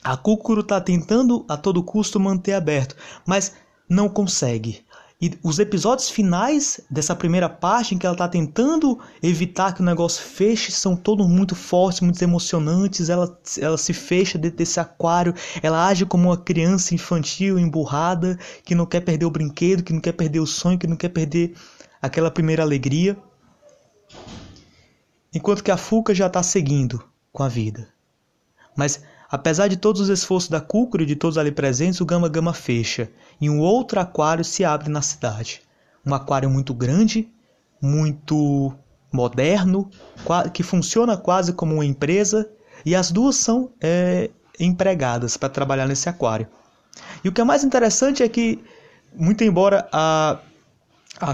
A 0.04 0.16
Kúkuro 0.16 0.62
está 0.62 0.80
tentando 0.80 1.44
a 1.50 1.58
todo 1.58 1.84
custo 1.84 2.20
manter 2.20 2.54
aberto, 2.54 2.96
mas 3.26 3.54
não 3.90 4.08
consegue. 4.08 4.85
E 5.22 5.32
os 5.42 5.60
episódios 5.60 6.10
finais 6.10 6.82
dessa 6.90 7.16
primeira 7.16 7.48
parte, 7.48 7.96
em 7.96 7.98
que 7.98 8.06
ela 8.06 8.16
está 8.16 8.28
tentando 8.28 9.00
evitar 9.24 9.74
que 9.74 9.82
o 9.82 9.86
negócio 9.86 10.22
feche, 10.22 10.74
são 10.74 10.94
todos 10.96 11.26
muito 11.26 11.56
fortes, 11.56 12.02
muito 12.02 12.22
emocionantes. 12.22 13.10
Ela, 13.10 13.40
ela 13.60 13.78
se 13.78 13.94
fecha 13.94 14.38
dentro 14.38 14.58
desse 14.58 14.78
aquário, 14.80 15.34
ela 15.64 15.88
age 15.88 16.06
como 16.06 16.28
uma 16.28 16.38
criança 16.38 16.94
infantil, 16.94 17.58
emburrada, 17.58 18.38
que 18.66 18.76
não 18.76 18.86
quer 18.86 19.02
perder 19.02 19.26
o 19.26 19.32
brinquedo, 19.32 19.84
que 19.84 19.94
não 19.94 20.02
quer 20.02 20.12
perder 20.12 20.42
o 20.42 20.48
sonho, 20.48 20.78
que 20.78 20.88
não 20.88 20.98
quer 20.98 21.10
perder 21.10 21.56
aquela 22.02 22.30
primeira 22.30 22.62
alegria. 22.62 23.18
Enquanto 25.34 25.64
que 25.64 25.72
a 25.72 25.78
Fuca 25.78 26.14
já 26.14 26.28
está 26.28 26.44
seguindo 26.44 27.02
com 27.32 27.42
a 27.42 27.48
vida. 27.48 27.88
Mas 28.76 29.02
Apesar 29.30 29.68
de 29.68 29.78
todos 29.78 30.02
os 30.02 30.10
esforços 30.10 30.50
da 30.50 30.62
Kúkura 30.62 31.04
e 31.04 31.06
de 31.06 31.16
todos 31.16 31.38
ali 31.38 31.52
presentes, 31.52 32.00
o 32.00 32.06
Gama 32.06 32.30
Gama 32.30 32.54
fecha 32.54 33.10
e 33.42 33.50
um 33.50 33.60
outro 33.60 34.00
aquário 34.00 34.44
se 34.44 34.64
abre 34.64 34.90
na 34.90 35.02
cidade. 35.02 35.62
Um 36.06 36.14
aquário 36.14 36.50
muito 36.50 36.74
grande, 36.74 37.28
muito 37.82 38.74
moderno, 39.12 39.90
que 40.54 40.62
funciona 40.62 41.18
quase 41.18 41.54
como 41.54 41.76
uma 41.76 41.86
empresa 41.86 42.50
e 42.86 42.96
as 42.96 43.12
duas 43.12 43.36
são 43.36 43.72
é, 43.82 44.30
empregadas 44.60 45.38
para 45.38 45.50
trabalhar 45.50 45.88
nesse 45.88 46.08
aquário. 46.08 46.48
E 47.24 47.30
o 47.30 47.32
que 47.32 47.42
é 47.42 47.44
mais 47.44 47.64
interessante 47.64 48.22
é 48.22 48.30
que, 48.30 48.64
muito 49.16 49.44
embora 49.44 49.88
a, 49.92 50.40
a 51.20 51.34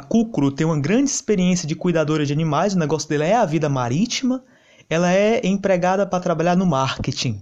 tenha 0.55 0.67
uma 0.67 0.79
grande 0.79 1.09
experiência 1.09 1.67
de 1.67 1.75
cuidadora 1.75 2.25
de 2.25 2.31
animais, 2.31 2.73
o 2.73 2.79
negócio 2.79 3.09
dela 3.09 3.25
é 3.25 3.35
a 3.35 3.45
vida 3.45 3.67
marítima, 3.67 4.43
ela 4.89 5.11
é 5.11 5.45
empregada 5.45 6.05
para 6.05 6.19
trabalhar 6.19 6.55
no 6.55 6.65
marketing. 6.65 7.41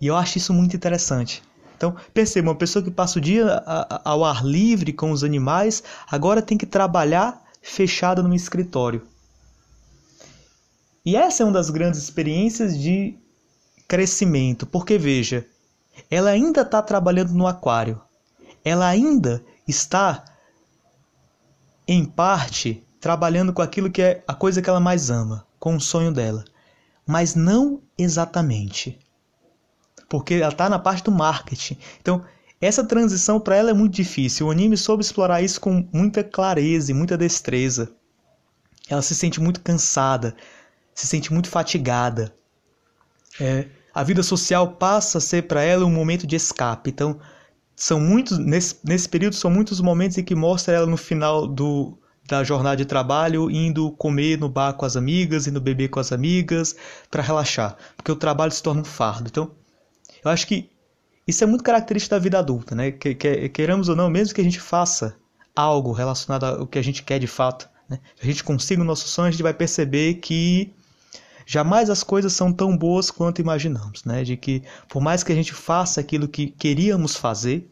E 0.00 0.06
eu 0.06 0.16
acho 0.16 0.38
isso 0.38 0.54
muito 0.54 0.74
interessante. 0.74 1.42
Então, 1.76 1.96
perceba, 2.12 2.50
uma 2.50 2.54
pessoa 2.54 2.82
que 2.82 2.90
passa 2.90 3.18
o 3.18 3.22
dia 3.22 3.62
ao 4.04 4.24
ar 4.24 4.44
livre 4.44 4.92
com 4.92 5.10
os 5.10 5.24
animais, 5.24 5.82
agora 6.10 6.42
tem 6.42 6.58
que 6.58 6.66
trabalhar 6.66 7.42
fechada 7.62 8.22
num 8.22 8.34
escritório. 8.34 9.06
E 11.04 11.16
essa 11.16 11.42
é 11.42 11.46
uma 11.46 11.52
das 11.52 11.70
grandes 11.70 12.00
experiências 12.00 12.78
de 12.78 13.18
crescimento, 13.88 14.66
porque 14.66 14.98
veja, 14.98 15.46
ela 16.10 16.30
ainda 16.30 16.60
está 16.62 16.82
trabalhando 16.82 17.32
no 17.32 17.46
aquário, 17.46 18.00
ela 18.64 18.86
ainda 18.86 19.42
está, 19.66 20.24
em 21.88 22.04
parte, 22.04 22.84
trabalhando 23.00 23.52
com 23.52 23.62
aquilo 23.62 23.90
que 23.90 24.02
é 24.02 24.22
a 24.28 24.34
coisa 24.34 24.60
que 24.60 24.68
ela 24.68 24.80
mais 24.80 25.10
ama, 25.10 25.46
com 25.58 25.76
o 25.76 25.80
sonho 25.80 26.12
dela, 26.12 26.44
mas 27.06 27.34
não 27.34 27.80
exatamente 27.96 28.98
porque 30.10 30.34
ela 30.34 30.48
está 30.48 30.68
na 30.68 30.78
parte 30.78 31.04
do 31.04 31.12
marketing. 31.12 31.78
Então, 32.00 32.22
essa 32.60 32.84
transição 32.84 33.40
para 33.40 33.56
ela 33.56 33.70
é 33.70 33.72
muito 33.72 33.94
difícil. 33.94 34.48
O 34.48 34.50
anime 34.50 34.76
soube 34.76 35.02
explorar 35.02 35.40
isso 35.40 35.60
com 35.60 35.88
muita 35.92 36.24
clareza 36.24 36.90
e 36.90 36.94
muita 36.94 37.16
destreza. 37.16 37.92
Ela 38.88 39.00
se 39.02 39.14
sente 39.14 39.40
muito 39.40 39.60
cansada, 39.60 40.34
se 40.92 41.06
sente 41.06 41.32
muito 41.32 41.48
fatigada. 41.48 42.34
É, 43.40 43.68
a 43.94 44.02
vida 44.02 44.22
social 44.22 44.72
passa 44.72 45.18
a 45.18 45.20
ser 45.20 45.42
para 45.42 45.62
ela 45.62 45.86
um 45.86 45.92
momento 45.92 46.26
de 46.26 46.34
escape. 46.34 46.90
Então, 46.90 47.20
são 47.76 48.00
muitos 48.00 48.36
nesse, 48.36 48.78
nesse 48.82 49.08
período 49.08 49.36
são 49.36 49.50
muitos 49.50 49.80
momentos 49.80 50.18
em 50.18 50.24
que 50.24 50.34
mostra 50.34 50.74
ela 50.74 50.86
no 50.86 50.96
final 50.96 51.46
do, 51.46 51.96
da 52.26 52.42
jornada 52.42 52.76
de 52.76 52.84
trabalho 52.84 53.48
indo 53.48 53.92
comer 53.92 54.38
no 54.38 54.48
bar 54.48 54.72
com 54.72 54.84
as 54.84 54.96
amigas, 54.96 55.46
indo 55.46 55.60
beber 55.60 55.88
com 55.88 56.00
as 56.00 56.10
amigas 56.10 56.74
para 57.08 57.22
relaxar, 57.22 57.76
porque 57.96 58.10
o 58.10 58.16
trabalho 58.16 58.50
se 58.50 58.62
torna 58.62 58.80
um 58.80 58.84
fardo. 58.84 59.28
Então, 59.28 59.59
eu 60.24 60.30
acho 60.30 60.46
que 60.46 60.70
isso 61.26 61.44
é 61.44 61.46
muito 61.46 61.64
característico 61.64 62.14
da 62.14 62.18
vida 62.18 62.38
adulta, 62.38 62.74
né? 62.74 62.90
Que, 62.90 63.14
que, 63.14 63.66
ou 63.70 63.96
não, 63.96 64.10
mesmo 64.10 64.34
que 64.34 64.40
a 64.40 64.44
gente 64.44 64.60
faça 64.60 65.16
algo 65.54 65.92
relacionado 65.92 66.44
ao 66.44 66.66
que 66.66 66.78
a 66.78 66.82
gente 66.82 67.02
quer 67.02 67.18
de 67.18 67.26
fato, 67.26 67.68
né? 67.88 68.00
a 68.20 68.24
gente 68.24 68.42
consiga 68.44 68.82
o 68.82 68.84
nosso 68.84 69.08
sonho, 69.08 69.28
a 69.28 69.30
gente 69.30 69.42
vai 69.42 69.54
perceber 69.54 70.14
que 70.14 70.72
jamais 71.46 71.90
as 71.90 72.02
coisas 72.02 72.32
são 72.32 72.52
tão 72.52 72.76
boas 72.76 73.10
quanto 73.10 73.40
imaginamos, 73.40 74.04
né? 74.04 74.22
De 74.22 74.36
que 74.36 74.62
por 74.88 75.00
mais 75.00 75.22
que 75.22 75.32
a 75.32 75.34
gente 75.34 75.52
faça 75.52 76.00
aquilo 76.00 76.28
que 76.28 76.48
queríamos 76.48 77.16
fazer, 77.16 77.70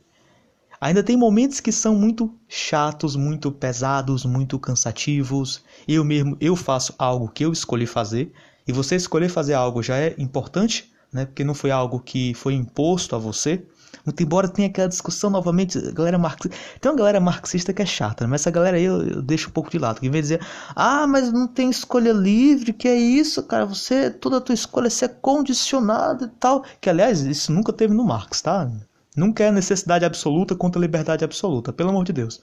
ainda 0.81 1.03
tem 1.03 1.17
momentos 1.17 1.61
que 1.61 1.73
são 1.73 1.95
muito 1.95 2.35
chatos, 2.49 3.17
muito 3.17 3.51
pesados, 3.51 4.25
muito 4.25 4.59
cansativos. 4.59 5.63
Eu 5.87 6.05
mesmo 6.05 6.37
eu 6.41 6.55
faço 6.57 6.95
algo 6.99 7.29
que 7.29 7.45
eu 7.45 7.53
escolhi 7.53 7.87
fazer 7.87 8.33
e 8.67 8.73
você 8.73 8.97
escolher 8.97 9.29
fazer 9.29 9.55
algo 9.55 9.83
já 9.83 9.97
é 9.97 10.15
importante 10.19 10.93
né? 11.13 11.27
Porque 11.27 11.45
não 11.45 11.55
foi 11.55 11.71
algo 11.71 12.01
que 12.01 12.35
foi 12.35 12.55
imposto 12.55 13.17
a 13.17 13.19
você. 13.19 13.65
Muito 14.05 14.23
embora 14.23 14.49
tenha 14.49 14.69
aquela 14.69 14.89
discussão 14.89 15.31
novamente, 15.31 15.81
galera 15.93 16.19
marxista. 16.19 16.57
Tem 16.81 16.91
uma 16.91 16.99
galera 16.99 17.21
marxista 17.21 17.73
que 17.73 17.83
é 17.83 17.87
chata, 17.87 18.25
né? 18.25 18.31
mas 18.31 18.43
essa 18.43 18.51
galera 18.51 18.77
aí 18.77 18.85
eu, 18.85 19.03
eu, 19.03 19.23
deixo 19.23 19.49
um 19.49 19.53
pouco 19.53 19.71
de 19.71 19.79
lado. 19.79 20.01
Que 20.01 20.09
vem 20.09 20.21
dizer, 20.21 20.41
ah, 20.75 21.07
mas 21.07 21.33
não 21.33 21.47
tem 21.47 21.71
escolha 21.71 22.13
livre, 22.13 22.73
que 22.73 22.89
é 22.89 22.97
isso, 22.97 23.43
cara? 23.43 23.65
Você, 23.67 24.11
toda 24.11 24.39
a 24.39 24.41
tua 24.41 24.55
escolha 24.55 24.89
é 24.89 25.09
condicionada 25.09 26.27
e 26.27 26.41
tal. 26.41 26.65
Que 26.81 26.91
aliás, 26.91 27.21
isso 27.21 27.53
nunca 27.53 27.73
teve 27.73 27.95
no 27.95 28.05
Marx, 28.05 28.41
tá? 28.41 28.71
Nunca 29.17 29.45
é 29.45 29.51
necessidade 29.51 30.05
absoluta 30.05 30.55
contra 30.55 30.81
liberdade 30.81 31.25
absoluta, 31.25 31.73
pelo 31.73 31.91
amor 31.91 32.05
de 32.05 32.13
Deus. 32.13 32.41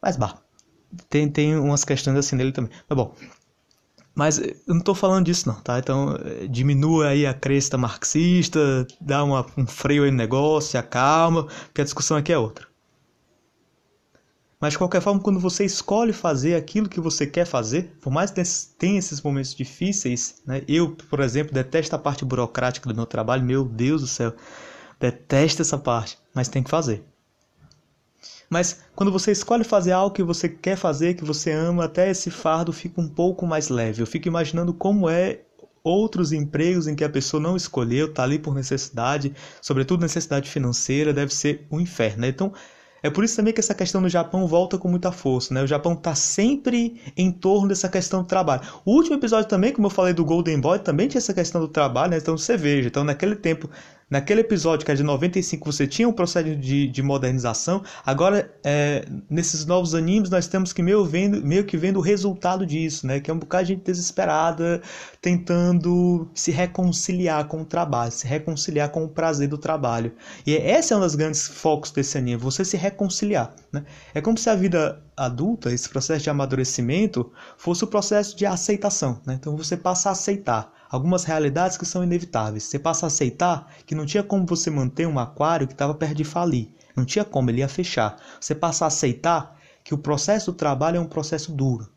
Mas 0.00 0.16
bah, 0.16 0.36
tem, 1.08 1.28
tem 1.28 1.56
umas 1.56 1.84
questões 1.84 2.16
assim 2.16 2.36
nele 2.36 2.52
também. 2.52 2.70
Mas 2.88 2.96
bom, 2.96 3.14
mas 4.14 4.38
eu 4.38 4.54
não 4.68 4.78
estou 4.78 4.94
falando 4.94 5.26
disso 5.26 5.48
não, 5.48 5.54
tá? 5.60 5.78
Então 5.78 6.16
eh, 6.16 6.46
diminua 6.46 7.08
aí 7.08 7.26
a 7.26 7.32
cresta 7.32 7.78
marxista, 7.78 8.86
dá 9.00 9.24
uma, 9.24 9.46
um 9.56 9.66
freio 9.66 10.04
aí 10.04 10.10
no 10.10 10.16
negócio, 10.16 10.78
acalma, 10.78 11.44
porque 11.44 11.80
a 11.80 11.84
discussão 11.84 12.16
aqui 12.16 12.32
é 12.32 12.38
outra. 12.38 12.66
Mas 14.60 14.74
de 14.74 14.78
qualquer 14.78 15.00
forma, 15.00 15.20
quando 15.20 15.40
você 15.40 15.64
escolhe 15.64 16.12
fazer 16.12 16.54
aquilo 16.54 16.88
que 16.88 17.00
você 17.00 17.26
quer 17.26 17.44
fazer, 17.44 17.96
por 18.00 18.12
mais 18.12 18.30
que 18.30 18.40
tenha 18.78 18.96
esses 18.96 19.20
momentos 19.20 19.56
difíceis, 19.56 20.40
né? 20.46 20.62
eu, 20.68 20.94
por 21.10 21.18
exemplo, 21.18 21.52
detesto 21.52 21.96
a 21.96 21.98
parte 21.98 22.24
burocrática 22.24 22.88
do 22.88 22.94
meu 22.94 23.04
trabalho, 23.04 23.44
meu 23.44 23.64
Deus 23.64 24.02
do 24.02 24.06
céu, 24.06 24.32
detesto 25.00 25.62
essa 25.62 25.76
parte, 25.76 26.16
mas 26.32 26.46
tem 26.46 26.62
que 26.62 26.70
fazer. 26.70 27.04
Mas 28.52 28.80
quando 28.94 29.10
você 29.10 29.32
escolhe 29.32 29.64
fazer 29.64 29.92
algo 29.92 30.14
que 30.14 30.22
você 30.22 30.46
quer 30.46 30.76
fazer, 30.76 31.14
que 31.14 31.24
você 31.24 31.50
ama, 31.50 31.86
até 31.86 32.10
esse 32.10 32.30
fardo 32.30 32.70
fica 32.70 33.00
um 33.00 33.08
pouco 33.08 33.46
mais 33.46 33.70
leve. 33.70 34.02
Eu 34.02 34.06
fico 34.06 34.28
imaginando 34.28 34.74
como 34.74 35.08
é 35.08 35.40
outros 35.82 36.32
empregos 36.32 36.86
em 36.86 36.94
que 36.94 37.02
a 37.02 37.08
pessoa 37.08 37.42
não 37.42 37.56
escolheu, 37.56 38.08
está 38.08 38.24
ali 38.24 38.38
por 38.38 38.54
necessidade, 38.54 39.34
sobretudo 39.62 40.02
necessidade 40.02 40.50
financeira, 40.50 41.14
deve 41.14 41.32
ser 41.34 41.66
um 41.70 41.80
inferno. 41.80 42.20
Né? 42.20 42.28
Então, 42.28 42.52
é 43.02 43.08
por 43.08 43.24
isso 43.24 43.36
também 43.36 43.54
que 43.54 43.60
essa 43.60 43.74
questão 43.74 44.02
do 44.02 44.08
Japão 44.10 44.46
volta 44.46 44.76
com 44.76 44.86
muita 44.86 45.10
força, 45.10 45.52
né? 45.52 45.62
O 45.62 45.66
Japão 45.66 45.94
está 45.94 46.14
sempre 46.14 47.00
em 47.16 47.32
torno 47.32 47.68
dessa 47.68 47.88
questão 47.88 48.20
do 48.20 48.28
trabalho. 48.28 48.62
O 48.84 48.92
último 48.92 49.16
episódio 49.16 49.48
também, 49.48 49.72
como 49.72 49.86
eu 49.86 49.90
falei 49.90 50.12
do 50.12 50.24
Golden 50.24 50.60
Boy, 50.60 50.78
também 50.78 51.08
tinha 51.08 51.18
essa 51.18 51.34
questão 51.34 51.60
do 51.60 51.66
trabalho, 51.66 52.12
né? 52.12 52.18
Então 52.18 52.38
você 52.38 52.56
veja, 52.56 52.86
então 52.86 53.02
naquele 53.02 53.34
tempo 53.34 53.68
Naquele 54.12 54.42
episódio 54.42 54.84
que 54.84 54.90
era 54.90 54.98
de 54.98 55.02
95 55.02 55.72
você 55.72 55.86
tinha 55.86 56.06
um 56.06 56.12
processo 56.12 56.54
de, 56.54 56.86
de 56.86 57.02
modernização. 57.02 57.82
Agora, 58.04 58.54
é, 58.62 59.06
nesses 59.30 59.64
novos 59.64 59.94
animes, 59.94 60.28
nós 60.28 60.46
temos 60.46 60.70
que 60.70 60.82
meio, 60.82 61.02
vendo, 61.02 61.42
meio 61.42 61.64
que 61.64 61.78
vendo 61.78 61.96
o 61.96 62.02
resultado 62.02 62.66
disso, 62.66 63.06
né? 63.06 63.20
Que 63.20 63.30
é 63.30 63.34
um 63.34 63.38
bocado 63.38 63.64
de 63.64 63.72
gente 63.72 63.84
desesperada 63.84 64.82
tentando 65.18 66.28
se 66.34 66.50
reconciliar 66.50 67.46
com 67.46 67.62
o 67.62 67.64
trabalho, 67.64 68.12
se 68.12 68.26
reconciliar 68.26 68.90
com 68.90 69.02
o 69.02 69.08
prazer 69.08 69.48
do 69.48 69.56
trabalho. 69.56 70.12
E 70.46 70.52
esse 70.52 70.92
é 70.92 70.96
um 70.96 71.00
dos 71.00 71.14
grandes 71.14 71.48
focos 71.48 71.90
desse 71.90 72.18
anime, 72.18 72.36
você 72.36 72.66
se 72.66 72.76
reconciliar. 72.76 73.54
Né? 73.72 73.82
É 74.12 74.20
como 74.20 74.36
se 74.36 74.50
a 74.50 74.54
vida 74.54 75.02
adulta, 75.16 75.72
esse 75.72 75.88
processo 75.88 76.22
de 76.22 76.28
amadurecimento, 76.28 77.32
fosse 77.56 77.82
o 77.82 77.86
processo 77.86 78.36
de 78.36 78.44
aceitação. 78.44 79.22
Né? 79.24 79.38
Então 79.40 79.56
você 79.56 79.74
passa 79.74 80.10
a 80.10 80.12
aceitar 80.12 80.70
algumas 80.92 81.24
realidades 81.24 81.78
que 81.78 81.86
são 81.86 82.04
inevitáveis. 82.04 82.64
Você 82.64 82.78
passa 82.78 83.06
a 83.06 83.08
aceitar 83.08 83.72
que 83.86 83.94
não 83.94 84.04
tinha 84.04 84.22
como 84.22 84.44
você 84.44 84.70
manter 84.70 85.08
um 85.08 85.18
aquário 85.18 85.66
que 85.66 85.72
estava 85.72 85.94
perto 85.94 86.16
de 86.16 86.24
falir. 86.24 86.68
Não 86.94 87.06
tinha 87.06 87.24
como, 87.24 87.48
ele 87.48 87.60
ia 87.60 87.68
fechar. 87.68 88.18
Você 88.38 88.54
passa 88.54 88.84
a 88.84 88.88
aceitar 88.88 89.58
que 89.82 89.94
o 89.94 89.98
processo 89.98 90.52
do 90.52 90.56
trabalho 90.56 90.98
é 90.98 91.00
um 91.00 91.06
processo 91.06 91.50
duro. 91.50 91.88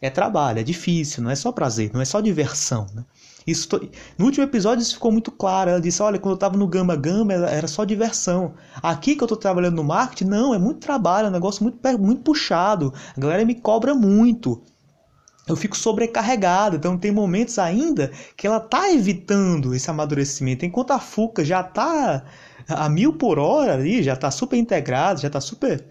É 0.00 0.08
trabalho, 0.08 0.60
é 0.60 0.62
difícil, 0.62 1.22
não 1.22 1.30
é 1.30 1.34
só 1.34 1.50
prazer, 1.50 1.90
não 1.92 2.00
é 2.00 2.04
só 2.04 2.20
diversão. 2.20 2.86
Né? 2.94 3.04
Isso 3.46 3.68
to... 3.68 3.88
No 4.16 4.26
último 4.26 4.44
episódio 4.44 4.82
isso 4.82 4.94
ficou 4.94 5.10
muito 5.10 5.30
claro. 5.30 5.70
Ela 5.70 5.80
disse: 5.80 6.02
Olha, 6.02 6.18
quando 6.18 6.32
eu 6.32 6.36
estava 6.36 6.56
no 6.56 6.66
Gama 6.66 6.94
Gama 6.94 7.32
era 7.32 7.66
só 7.66 7.84
diversão. 7.84 8.54
Aqui 8.82 9.16
que 9.16 9.22
eu 9.22 9.26
estou 9.26 9.38
trabalhando 9.38 9.76
no 9.76 9.84
marketing, 9.84 10.30
não, 10.30 10.54
é 10.54 10.58
muito 10.58 10.80
trabalho, 10.80 11.26
é 11.26 11.28
um 11.28 11.32
negócio 11.32 11.62
muito, 11.62 11.78
muito 11.98 12.22
puxado. 12.22 12.92
A 13.16 13.20
galera 13.20 13.44
me 13.44 13.54
cobra 13.54 13.94
muito. 13.94 14.62
Eu 15.46 15.56
fico 15.56 15.76
sobrecarregado. 15.76 16.76
Então 16.76 16.96
tem 16.96 17.12
momentos 17.12 17.58
ainda 17.58 18.10
que 18.36 18.46
ela 18.46 18.58
está 18.58 18.90
evitando 18.90 19.74
esse 19.74 19.90
amadurecimento, 19.90 20.64
enquanto 20.64 20.92
a 20.92 20.98
Fuca 20.98 21.44
já 21.44 21.60
está 21.60 22.24
a 22.68 22.88
mil 22.88 23.12
por 23.12 23.38
hora 23.38 23.74
ali, 23.74 24.02
já 24.02 24.14
está 24.14 24.30
super 24.30 24.56
integrada, 24.56 25.20
já 25.20 25.28
está 25.28 25.40
super 25.40 25.84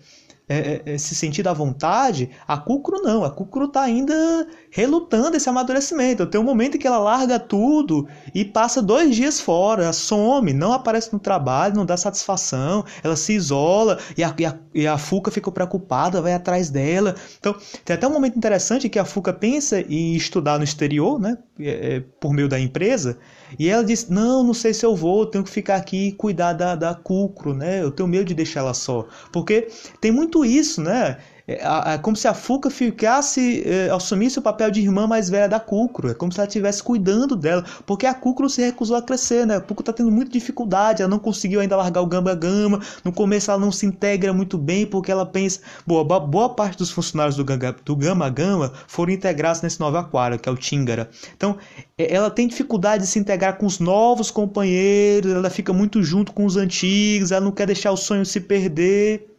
é, 0.47 0.81
é, 0.85 0.97
se 0.97 1.15
sentir 1.15 1.47
à 1.47 1.53
vontade, 1.53 2.29
a 2.47 2.57
Kukro 2.57 3.01
não. 3.01 3.23
A 3.23 3.31
Kukro 3.31 3.65
está 3.65 3.81
ainda 3.81 4.47
relutando 4.69 5.37
esse 5.37 5.47
amadurecimento. 5.47 6.25
Tem 6.25 6.39
um 6.39 6.43
momento 6.43 6.77
que 6.77 6.85
ela 6.85 6.99
larga 6.99 7.39
tudo 7.39 8.07
e 8.33 8.43
passa 8.43 8.81
dois 8.81 9.15
dias 9.15 9.39
fora, 9.39 9.93
some, 9.93 10.51
não 10.53 10.73
aparece 10.73 11.13
no 11.13 11.19
trabalho, 11.19 11.75
não 11.75 11.85
dá 11.85 11.95
satisfação, 11.95 12.83
ela 13.03 13.15
se 13.15 13.33
isola 13.33 13.97
e 14.17 14.23
a, 14.23 14.33
e 14.37 14.45
a, 14.45 14.57
e 14.73 14.87
a 14.87 14.97
Fuca 14.97 15.31
fica 15.31 15.51
preocupada, 15.51 16.21
vai 16.21 16.33
atrás 16.33 16.69
dela. 16.69 17.15
Então, 17.39 17.55
tem 17.85 17.95
até 17.95 18.07
um 18.07 18.11
momento 18.11 18.37
interessante 18.37 18.89
que 18.89 18.99
a 18.99 19.05
Fuca 19.05 19.31
pensa 19.31 19.79
em 19.81 20.15
estudar 20.15 20.57
no 20.57 20.63
exterior, 20.63 21.19
né, 21.19 21.37
é, 21.59 21.95
é 21.95 22.03
por 22.19 22.33
meio 22.33 22.49
da 22.49 22.59
empresa, 22.59 23.17
e 23.57 23.69
ela 23.69 23.83
diz: 23.83 24.09
Não, 24.09 24.43
não 24.43 24.53
sei 24.53 24.73
se 24.73 24.85
eu 24.85 24.95
vou, 24.95 25.25
tenho 25.25 25.43
que 25.43 25.49
ficar 25.49 25.75
aqui 25.75 26.07
e 26.07 26.11
cuidar 26.11 26.53
da, 26.53 26.75
da 26.75 26.93
Cucro, 26.95 27.53
né? 27.53 27.81
Eu 27.81 27.91
tenho 27.91 28.07
medo 28.09 28.25
de 28.25 28.33
deixar 28.33 28.61
ela 28.61 28.73
só. 28.73 29.07
Porque 29.31 29.67
tem 29.99 30.11
muito 30.11 30.43
isso, 30.45 30.81
né? 30.81 31.17
É, 31.45 31.97
como 31.97 32.15
se 32.15 32.27
a 32.27 32.33
Fuca 32.33 32.69
ficasse, 32.69 33.63
é, 33.65 33.89
assumisse 33.89 34.39
o 34.39 34.41
papel 34.41 34.71
de 34.71 34.79
irmã 34.79 35.05
mais 35.05 35.29
velha 35.29 35.47
da 35.49 35.59
Cucro. 35.59 36.09
É 36.09 36.13
como 36.13 36.31
se 36.31 36.39
ela 36.39 36.47
estivesse 36.47 36.81
cuidando 36.81 37.35
dela. 37.35 37.65
Porque 37.85 38.05
a 38.05 38.13
Cucro 38.13 38.49
se 38.49 38.61
recusou 38.61 38.95
a 38.95 39.01
crescer, 39.01 39.45
né? 39.45 39.57
A 39.57 39.61
Cucro 39.61 39.81
está 39.81 39.91
tendo 39.91 40.09
muita 40.09 40.31
dificuldade. 40.31 41.01
Ela 41.01 41.09
não 41.09 41.19
conseguiu 41.19 41.59
ainda 41.59 41.75
largar 41.75 42.01
o 42.01 42.07
Gamba 42.07 42.33
Gama. 42.33 42.79
No 43.03 43.11
começo 43.11 43.51
ela 43.51 43.59
não 43.59 43.71
se 43.71 43.85
integra 43.85 44.33
muito 44.33 44.57
bem 44.57 44.85
porque 44.85 45.11
ela 45.11 45.25
pensa. 45.25 45.59
Boa, 45.85 46.03
boa 46.19 46.49
parte 46.49 46.77
dos 46.77 46.91
funcionários 46.91 47.35
do, 47.35 47.43
Ganga, 47.43 47.75
do 47.83 47.95
Gama 47.95 48.29
Gama 48.29 48.71
foram 48.87 49.11
integrados 49.11 49.61
nesse 49.61 49.79
novo 49.79 49.97
aquário, 49.97 50.39
que 50.39 50.47
é 50.47 50.51
o 50.51 50.55
Tingara. 50.55 51.09
Então 51.35 51.57
é, 51.97 52.13
ela 52.13 52.29
tem 52.29 52.47
dificuldade 52.47 53.03
de 53.03 53.09
se 53.09 53.19
integrar 53.19 53.57
com 53.57 53.65
os 53.65 53.79
novos 53.79 54.31
companheiros. 54.31 55.33
Ela 55.33 55.49
fica 55.49 55.73
muito 55.73 56.01
junto 56.01 56.31
com 56.31 56.45
os 56.45 56.55
antigos. 56.55 57.31
Ela 57.33 57.43
não 57.43 57.51
quer 57.51 57.67
deixar 57.67 57.91
o 57.91 57.97
sonho 57.97 58.25
se 58.25 58.39
perder. 58.39 59.32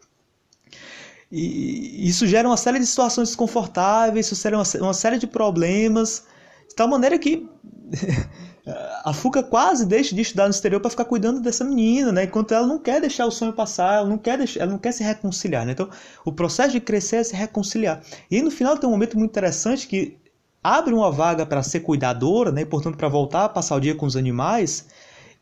E 1.37 2.09
isso 2.09 2.29
gera 2.29 2.47
uma 2.47 2.57
série 2.57 2.79
de 2.79 2.87
situações 2.87 3.31
desconfortáveis, 3.31 4.27
isso 4.31 4.41
gera 4.41 4.57
uma, 4.57 4.95
série 4.95 5.19
de 5.19 5.27
problemas, 5.27 6.23
de 6.69 6.77
tal 6.77 6.87
maneira 6.87 7.19
que 7.19 7.45
a 9.05 9.13
Fuca 9.13 9.43
quase 9.43 9.85
deixa 9.85 10.15
de 10.15 10.21
estudar 10.21 10.45
no 10.45 10.51
exterior 10.51 10.81
para 10.81 10.91
ficar 10.91 11.07
cuidando 11.07 11.41
dessa 11.41 11.65
menina, 11.65 12.13
né? 12.13 12.23
Enquanto 12.23 12.55
ela 12.55 12.69
não 12.69 12.79
quer 12.79 13.01
deixar 13.01 13.27
o 13.27 13.33
sonho 13.33 13.53
passar, 13.53 13.97
ela 13.97 14.09
não 14.09 14.17
quer, 14.17 14.39
deixar, 14.39 14.61
ela 14.61 14.71
não 14.71 14.79
quer 14.79 14.93
se 14.93 15.03
reconciliar, 15.03 15.67
né? 15.67 15.73
Então, 15.73 15.91
o 16.25 16.31
processo 16.31 16.71
de 16.71 16.81
crescer 16.81 17.17
é 17.17 17.25
se 17.25 17.35
reconciliar. 17.35 18.01
E 18.31 18.41
no 18.41 18.51
final 18.53 18.79
tem 18.79 18.89
um 18.89 18.93
momento 18.93 19.19
muito 19.19 19.33
interessante 19.33 19.89
que 19.89 20.17
abre 20.63 20.95
uma 20.95 21.11
vaga 21.11 21.45
para 21.45 21.65
ser 21.65 21.81
cuidadora, 21.81 22.53
né? 22.53 22.65
Portanto, 22.65 22.97
para 22.97 23.09
voltar 23.09 23.47
a 23.47 23.49
passar 23.49 23.75
o 23.75 23.81
dia 23.81 23.97
com 23.97 24.07
os 24.07 24.15
animais. 24.15 24.87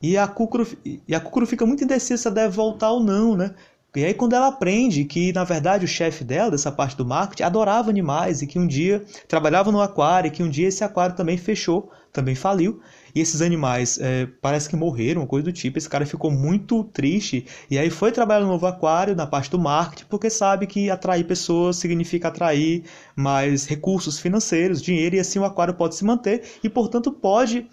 E 0.01 0.17
a 0.17 0.27
Kukuro, 0.27 0.67
e 0.85 1.15
a 1.15 1.21
fica 1.47 1.67
muito 1.67 1.85
indecisa 1.85 2.17
se 2.17 2.31
deve 2.31 2.57
voltar 2.57 2.91
ou 2.91 3.01
não, 3.05 3.37
né? 3.37 3.55
E 3.95 4.05
aí 4.05 4.15
quando 4.15 4.33
ela 4.33 4.49
aprende 4.49 5.05
que, 5.05 5.33
na 5.35 5.45
verdade, 5.45 5.85
o 5.85 5.89
chefe 5.89 6.25
dela, 6.25 6.51
dessa 6.51 6.73
parte 6.73 6.97
do 6.97 7.05
marketing, 7.05 7.43
adorava 7.43 7.91
animais 7.91 8.41
e 8.41 8.47
que 8.47 8.59
um 8.59 8.67
dia 8.67 9.05
trabalhava 9.29 9.71
no 9.71 9.83
aquário 9.83 10.29
e 10.29 10.31
que 10.31 10.43
um 10.43 10.49
dia 10.49 10.69
esse 10.69 10.83
aquário 10.83 11.15
também 11.15 11.37
fechou, 11.37 11.91
também 12.11 12.35
faliu. 12.35 12.81
E 13.15 13.21
esses 13.21 13.43
animais 13.43 13.99
é, 14.01 14.27
parece 14.41 14.71
que 14.71 14.77
morreram, 14.77 15.27
coisa 15.27 15.45
do 15.45 15.53
tipo. 15.53 15.77
Esse 15.77 15.91
cara 15.91 16.07
ficou 16.07 16.31
muito 16.31 16.85
triste 16.85 17.47
e 17.71 17.79
aí 17.79 17.91
foi 17.91 18.11
trabalhar 18.11 18.41
no 18.41 18.47
novo 18.47 18.67
aquário, 18.67 19.15
na 19.15 19.27
parte 19.27 19.51
do 19.51 19.59
marketing, 19.59 20.07
porque 20.09 20.31
sabe 20.31 20.67
que 20.67 20.89
atrair 20.89 21.25
pessoas 21.25 21.77
significa 21.77 22.29
atrair 22.29 22.85
mais 23.15 23.67
recursos 23.67 24.19
financeiros, 24.19 24.81
dinheiro, 24.81 25.17
e 25.17 25.21
assim 25.21 25.39
o 25.39 25.45
aquário 25.45 25.75
pode 25.75 25.97
se 25.97 26.05
manter 26.05 26.43
e, 26.65 26.69
portanto, 26.71 27.13
pode 27.13 27.67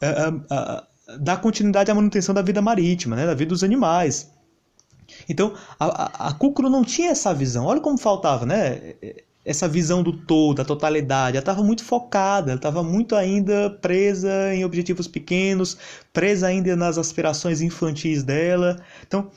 é, 0.00 0.08
é, 0.08 0.82
dar 1.18 1.40
continuidade 1.40 1.90
à 1.90 1.94
manutenção 1.94 2.32
da 2.32 2.42
vida 2.42 2.62
marítima, 2.62 3.16
né, 3.16 3.26
da 3.26 3.34
vida 3.34 3.48
dos 3.48 3.64
animais. 3.64 4.35
Então, 5.28 5.54
a, 5.78 6.26
a, 6.26 6.28
a 6.28 6.70
não 6.70 6.84
tinha 6.84 7.10
essa 7.10 7.34
visão. 7.34 7.64
Olha 7.64 7.80
como 7.80 7.98
faltava, 7.98 8.46
né? 8.46 8.94
Essa 9.44 9.68
visão 9.68 10.02
do 10.02 10.12
todo, 10.12 10.56
da 10.56 10.64
totalidade. 10.64 11.36
Ela 11.36 11.42
estava 11.42 11.62
muito 11.62 11.84
focada, 11.84 12.50
ela 12.50 12.58
estava 12.58 12.82
muito 12.82 13.14
ainda 13.14 13.70
presa 13.70 14.54
em 14.54 14.64
objetivos 14.64 15.06
pequenos, 15.06 15.76
presa 16.12 16.48
ainda 16.48 16.74
nas 16.74 16.98
aspirações 16.98 17.60
infantis 17.60 18.22
dela. 18.22 18.76
Então, 19.06 19.30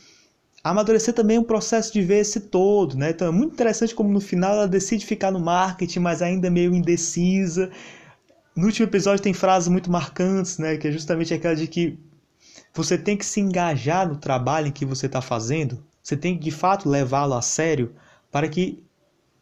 amadurecer 0.64 1.14
também 1.14 1.38
é 1.38 1.40
um 1.40 1.44
processo 1.44 1.94
de 1.94 2.02
ver 2.02 2.20
esse 2.20 2.42
todo, 2.42 2.98
né? 2.98 3.12
Então 3.12 3.28
é 3.28 3.32
muito 3.32 3.54
interessante 3.54 3.96
como 3.96 4.10
no 4.10 4.20
final 4.20 4.54
ela 4.54 4.68
decide 4.68 5.06
ficar 5.06 5.32
no 5.32 5.40
marketing, 5.40 6.00
mas 6.00 6.22
ainda 6.22 6.50
meio 6.50 6.74
indecisa. 6.74 7.70
No 8.56 8.66
último 8.66 8.88
episódio 8.88 9.24
tem 9.24 9.34
frases 9.34 9.70
muito 9.70 9.92
marcantes, 9.92 10.58
né? 10.58 10.78
Que 10.78 10.88
é 10.88 10.92
justamente 10.92 11.34
aquela 11.34 11.56
de 11.56 11.68
que 11.68 11.98
você 12.74 12.98
tem 12.98 13.18
que 13.18 13.26
se 13.26 13.40
engajar 13.40 14.08
no 14.08 14.16
trabalho 14.16 14.68
em 14.68 14.72
que 14.72 14.86
você 14.86 15.06
está 15.06 15.22
fazendo. 15.22 15.84
Você 16.02 16.16
tem 16.16 16.38
que 16.38 16.44
de 16.44 16.52
fato 16.52 16.90
levá-lo 16.90 17.34
a 17.34 17.42
sério 17.42 17.94
para 18.32 18.48
que 18.48 18.84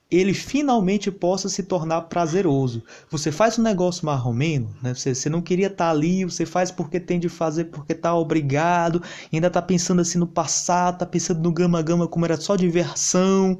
ele 0.09 0.33
finalmente 0.33 1.11
possa 1.11 1.49
se 1.49 1.63
tornar 1.63 2.03
prazeroso. 2.03 2.81
Você 3.11 3.31
faz 3.31 3.59
um 3.59 3.61
negócio 3.61 4.05
marromeno, 4.05 4.73
né? 4.81 4.93
você, 4.93 5.13
você 5.13 5.29
não 5.29 5.41
queria 5.41 5.67
estar 5.67 5.85
tá 5.85 5.91
ali, 5.91 6.23
você 6.23 6.45
faz 6.45 6.71
porque 6.71 6.99
tem 6.99 7.19
de 7.19 7.27
fazer, 7.27 7.65
porque 7.65 7.91
está 7.91 8.15
obrigado, 8.15 9.03
ainda 9.31 9.47
está 9.47 9.61
pensando 9.61 10.01
assim 10.01 10.17
no 10.17 10.27
passado, 10.27 10.95
está 10.95 11.05
pensando 11.05 11.41
no 11.41 11.51
gama-gama 11.51 12.07
como 12.07 12.23
era 12.23 12.37
só 12.37 12.55
diversão, 12.55 13.59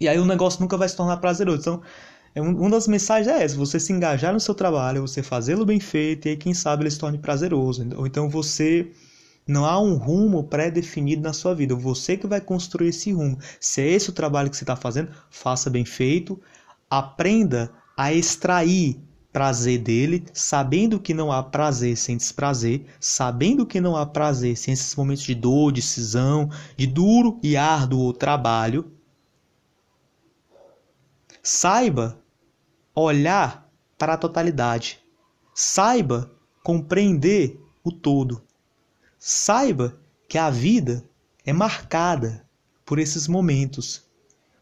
e 0.00 0.08
aí 0.08 0.18
o 0.18 0.24
negócio 0.24 0.60
nunca 0.60 0.76
vai 0.76 0.88
se 0.88 0.96
tornar 0.96 1.16
prazeroso. 1.18 1.60
Então, 1.60 1.82
é 2.34 2.40
um, 2.40 2.56
uma 2.60 2.70
das 2.70 2.86
mensagens 2.86 3.28
é 3.28 3.42
essa: 3.42 3.56
você 3.56 3.80
se 3.80 3.92
engajar 3.92 4.32
no 4.32 4.40
seu 4.40 4.54
trabalho, 4.54 5.02
você 5.02 5.22
fazê-lo 5.22 5.64
bem 5.66 5.80
feito 5.80 6.26
e 6.26 6.30
aí, 6.30 6.36
quem 6.36 6.54
sabe, 6.54 6.82
ele 6.82 6.90
se 6.90 6.98
torne 6.98 7.18
prazeroso. 7.18 7.86
Ou 7.96 8.06
então 8.06 8.28
você. 8.28 8.90
Não 9.46 9.64
há 9.64 9.80
um 9.80 9.96
rumo 9.96 10.44
pré-definido 10.44 11.22
na 11.22 11.32
sua 11.32 11.54
vida. 11.54 11.74
Você 11.74 12.16
que 12.16 12.26
vai 12.26 12.40
construir 12.40 12.90
esse 12.90 13.10
rumo. 13.10 13.36
Se 13.58 13.80
é 13.80 13.88
esse 13.88 14.10
o 14.10 14.12
trabalho 14.12 14.48
que 14.48 14.56
você 14.56 14.62
está 14.62 14.76
fazendo, 14.76 15.10
faça 15.28 15.68
bem 15.68 15.84
feito. 15.84 16.40
Aprenda 16.88 17.72
a 17.96 18.12
extrair 18.12 19.00
prazer 19.32 19.78
dele, 19.78 20.24
sabendo 20.32 21.00
que 21.00 21.14
não 21.14 21.32
há 21.32 21.42
prazer 21.42 21.96
sem 21.96 22.16
desprazer, 22.16 22.84
sabendo 23.00 23.66
que 23.66 23.80
não 23.80 23.96
há 23.96 24.04
prazer 24.06 24.56
sem 24.56 24.74
esses 24.74 24.94
momentos 24.94 25.24
de 25.24 25.34
dor, 25.34 25.72
de 25.72 25.82
cisão, 25.82 26.50
de 26.76 26.86
duro 26.86 27.40
e 27.42 27.56
árduo 27.56 28.12
trabalho. 28.12 28.92
Saiba 31.42 32.19
olhar 33.00 33.70
para 33.98 34.14
a 34.14 34.18
totalidade. 34.18 35.00
Saiba 35.54 36.30
compreender 36.62 37.60
o 37.82 37.92
todo. 37.92 38.42
Saiba 39.18 39.98
que 40.28 40.38
a 40.38 40.50
vida 40.50 41.04
é 41.44 41.52
marcada 41.52 42.46
por 42.84 42.98
esses 42.98 43.28
momentos. 43.28 44.04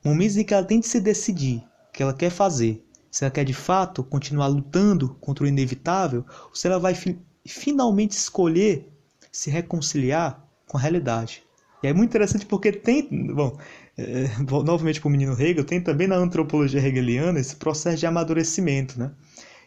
Momentos 0.04 0.36
em 0.36 0.44
que 0.44 0.54
ela 0.54 0.64
tem 0.64 0.80
de 0.80 0.86
se 0.86 1.00
decidir 1.00 1.58
o 1.88 1.92
que 1.92 2.02
ela 2.02 2.14
quer 2.14 2.30
fazer. 2.30 2.84
Se 3.10 3.24
ela 3.24 3.30
quer 3.30 3.44
de 3.44 3.54
fato 3.54 4.04
continuar 4.04 4.48
lutando 4.48 5.14
contra 5.20 5.44
o 5.44 5.46
inevitável 5.46 6.24
ou 6.46 6.54
se 6.54 6.66
ela 6.66 6.78
vai 6.78 6.94
fi 6.94 7.18
finalmente 7.46 8.12
escolher 8.12 8.92
se 9.32 9.48
reconciliar 9.48 10.46
com 10.66 10.76
a 10.76 10.80
realidade. 10.80 11.42
E 11.82 11.86
é 11.86 11.92
muito 11.92 12.10
interessante 12.10 12.44
porque 12.44 12.72
tem. 12.72 13.08
Bom, 13.32 13.56
é, 13.96 14.28
novamente 14.64 15.00
para 15.00 15.08
o 15.08 15.10
menino 15.10 15.32
Hegel, 15.32 15.64
tem 15.64 15.80
também 15.80 16.06
na 16.06 16.16
antropologia 16.16 16.80
hegeliana 16.80 17.40
esse 17.40 17.56
processo 17.56 17.98
de 17.98 18.06
amadurecimento. 18.06 18.98
Né? 18.98 19.10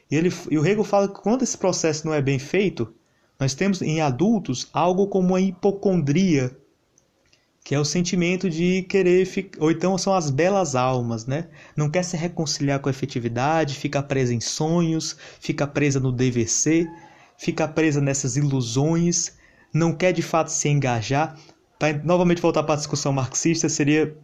E, 0.09 0.15
ele, 0.15 0.33
e 0.49 0.57
o 0.57 0.65
Hegel 0.65 0.83
fala 0.83 1.07
que 1.07 1.21
quando 1.21 1.43
esse 1.43 1.57
processo 1.57 2.05
não 2.05 2.13
é 2.13 2.21
bem 2.21 2.39
feito, 2.39 2.93
nós 3.39 3.53
temos 3.53 3.81
em 3.81 4.01
adultos 4.01 4.69
algo 4.71 5.07
como 5.07 5.35
a 5.35 5.41
hipocondria, 5.41 6.55
que 7.63 7.75
é 7.75 7.79
o 7.79 7.85
sentimento 7.85 8.49
de 8.49 8.83
querer, 8.83 9.27
ou 9.59 9.71
então 9.71 9.97
são 9.97 10.13
as 10.13 10.29
belas 10.29 10.75
almas, 10.75 11.25
né? 11.25 11.47
Não 11.75 11.89
quer 11.89 12.03
se 12.03 12.17
reconciliar 12.17 12.79
com 12.79 12.89
a 12.89 12.91
efetividade, 12.91 13.75
fica 13.75 14.01
presa 14.01 14.33
em 14.33 14.39
sonhos, 14.39 15.15
fica 15.39 15.65
presa 15.65 15.99
no 15.99 16.11
DVC, 16.11 16.87
fica 17.37 17.67
presa 17.67 18.01
nessas 18.01 18.35
ilusões, 18.35 19.33
não 19.73 19.93
quer 19.93 20.11
de 20.11 20.21
fato 20.21 20.49
se 20.49 20.69
engajar 20.69 21.37
para 21.81 21.97
novamente 22.03 22.39
voltar 22.39 22.61
para 22.61 22.75
a 22.75 22.77
discussão 22.77 23.11
marxista, 23.11 23.67
seria 23.67 24.15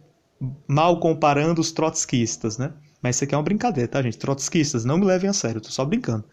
mal 0.68 1.00
comparando 1.00 1.60
os 1.60 1.72
trotskistas, 1.72 2.56
né? 2.56 2.72
Mas 3.02 3.16
isso 3.16 3.24
aqui 3.24 3.34
é 3.34 3.36
uma 3.36 3.42
brincadeira, 3.42 3.88
tá, 3.88 4.00
gente? 4.00 4.16
Trotskistas, 4.16 4.84
não 4.84 4.96
me 4.96 5.04
levem 5.04 5.28
a 5.28 5.32
sério, 5.32 5.60
tô 5.60 5.68
só 5.68 5.84
brincando. 5.84 6.24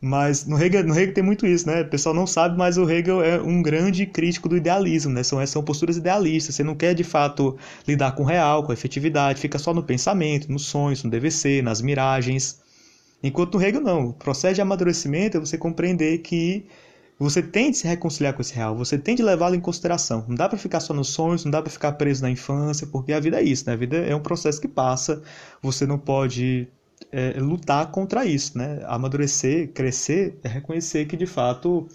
Mas 0.00 0.46
no 0.46 0.56
Hegel, 0.56 0.84
no 0.84 0.94
Hegel 0.94 1.12
tem 1.12 1.24
muito 1.24 1.44
isso, 1.44 1.66
né? 1.66 1.82
O 1.82 1.90
pessoal 1.90 2.14
não 2.14 2.24
sabe, 2.24 2.56
mas 2.56 2.78
o 2.78 2.88
Hegel 2.88 3.20
é 3.20 3.42
um 3.42 3.60
grande 3.62 4.06
crítico 4.06 4.48
do 4.48 4.56
idealismo, 4.56 5.12
né? 5.12 5.24
São, 5.24 5.44
são 5.44 5.64
posturas 5.64 5.96
idealistas. 5.96 6.54
Você 6.54 6.62
não 6.62 6.76
quer, 6.76 6.94
de 6.94 7.02
fato, 7.02 7.58
lidar 7.88 8.12
com 8.12 8.22
o 8.22 8.26
real, 8.26 8.62
com 8.62 8.70
a 8.70 8.74
efetividade, 8.74 9.40
fica 9.40 9.58
só 9.58 9.74
no 9.74 9.82
pensamento, 9.82 10.52
nos 10.52 10.66
sonhos, 10.66 11.02
no 11.02 11.10
DVC, 11.10 11.62
nas 11.62 11.82
miragens. 11.82 12.60
Enquanto 13.24 13.58
no 13.58 13.64
Hegel, 13.64 13.80
não. 13.80 14.10
O 14.10 14.12
processo 14.12 14.54
de 14.54 14.60
amadurecimento 14.60 15.36
é 15.36 15.40
você 15.40 15.58
compreender 15.58 16.18
que 16.18 16.64
você 17.18 17.42
tem 17.42 17.70
de 17.70 17.76
se 17.76 17.86
reconciliar 17.86 18.34
com 18.34 18.42
esse 18.42 18.54
real, 18.54 18.76
você 18.76 18.98
tem 18.98 19.14
de 19.14 19.22
levá-lo 19.22 19.54
em 19.54 19.60
consideração. 19.60 20.24
Não 20.28 20.34
dá 20.34 20.48
para 20.48 20.58
ficar 20.58 20.80
só 20.80 20.92
nos 20.92 21.08
sonhos, 21.08 21.44
não 21.44 21.50
dá 21.50 21.62
para 21.62 21.70
ficar 21.70 21.92
preso 21.92 22.22
na 22.22 22.30
infância, 22.30 22.86
porque 22.86 23.12
a 23.12 23.20
vida 23.20 23.40
é 23.40 23.42
isso, 23.44 23.64
né? 23.66 23.74
A 23.74 23.76
vida 23.76 23.96
é 23.96 24.14
um 24.14 24.20
processo 24.20 24.60
que 24.60 24.68
passa. 24.68 25.22
Você 25.62 25.86
não 25.86 25.98
pode 25.98 26.68
é, 27.12 27.38
lutar 27.38 27.90
contra 27.90 28.24
isso, 28.26 28.58
né? 28.58 28.80
Amadurecer, 28.86 29.72
crescer, 29.72 30.38
é 30.42 30.48
reconhecer 30.48 31.06
que 31.06 31.16
de 31.16 31.26
fato 31.26 31.88